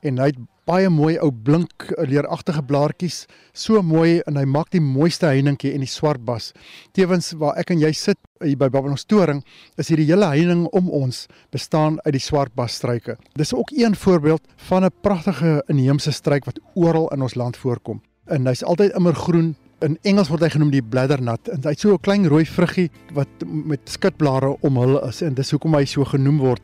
en 0.05 0.21
hy 0.21 0.31
het 0.33 0.41
baie 0.69 0.89
mooi 0.89 1.17
ou 1.21 1.31
blink 1.33 1.89
leeragtige 2.09 2.63
blaartjies, 2.65 3.25
so 3.53 3.83
mooi 3.85 4.23
en 4.29 4.39
hy 4.41 4.45
maak 4.49 4.71
die 4.73 4.83
mooiste 4.83 5.29
heiningkie 5.29 5.75
en 5.75 5.85
die 5.85 5.91
swartbas. 5.91 6.53
Tewens 6.97 7.33
waar 7.41 7.59
ek 7.61 7.75
en 7.75 7.83
jy 7.83 7.93
sit 7.97 8.21
hier 8.45 8.59
by 8.61 8.71
Babelonstoring, 8.73 9.43
is 9.81 9.91
hierdie 9.93 10.09
hele 10.09 10.29
heining 10.33 10.65
om 10.77 10.91
ons 10.93 11.25
bestaan 11.55 11.99
uit 12.05 12.15
die 12.17 12.25
swartbasstruike. 12.25 13.19
Dis 13.37 13.55
ook 13.57 13.73
een 13.77 13.97
voorbeeld 13.97 14.43
van 14.69 14.85
'n 14.85 14.95
pragtige 15.03 15.63
inheemse 15.69 16.13
struik 16.13 16.45
wat 16.45 16.61
oral 16.75 17.09
in 17.13 17.23
ons 17.23 17.35
land 17.35 17.57
voorkom. 17.57 18.01
En 18.27 18.47
hy's 18.47 18.63
altyd 18.63 18.97
immergroen. 18.97 19.57
In 19.81 19.99
Engels 20.03 20.29
word 20.29 20.41
hy 20.41 20.49
genoem 20.49 20.71
die 20.71 20.83
bladdernut 20.83 21.49
en 21.49 21.61
hy 21.63 21.71
het 21.71 21.81
so 21.81 21.93
'n 21.93 22.01
klein 22.01 22.27
rooi 22.27 22.47
vruggie 22.47 22.91
wat 23.13 23.29
met 23.45 23.81
skitblare 23.85 24.57
om 24.61 24.77
hulle 24.77 25.09
is 25.09 25.23
en 25.23 25.35
dis 25.35 25.51
hoekom 25.51 25.75
hy 25.75 25.85
so 25.85 26.05
genoem 26.05 26.39
word. 26.39 26.63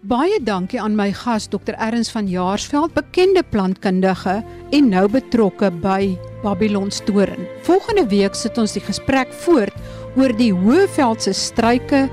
Baie 0.00 0.38
dankie 0.40 0.78
aan 0.80 0.94
my 0.96 1.10
gas 1.12 1.44
Dr. 1.52 1.74
Erns 1.76 2.08
van 2.08 2.24
Jaarsveld, 2.24 2.94
bekende 2.96 3.42
plantkundige 3.44 4.38
en 4.72 4.88
nou 4.88 5.02
betrokke 5.12 5.68
by 5.82 6.16
Babylon 6.40 6.88
Storen. 6.88 7.44
Volgende 7.68 8.06
week 8.08 8.32
sit 8.32 8.56
ons 8.56 8.72
die 8.72 8.80
gesprek 8.80 9.28
voort 9.44 9.76
oor 10.16 10.32
die 10.38 10.54
Hoëveldse 10.56 11.34
struike, 11.36 12.06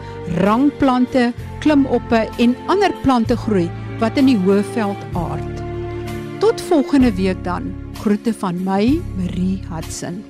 rangplante, 0.44 1.30
klimoppe 1.64 2.26
en 2.44 2.60
ander 2.68 2.92
plante 3.06 3.40
groei 3.48 3.70
wat 4.04 4.20
in 4.20 4.34
die 4.34 4.40
Hoëveld 4.44 5.08
aard. 5.16 5.64
Tot 6.44 6.60
volgende 6.68 7.16
week 7.16 7.40
dan. 7.48 7.72
Groete 8.04 8.36
van 8.36 8.60
my, 8.68 8.98
Marie 9.16 9.62
Hudson. 9.72 10.26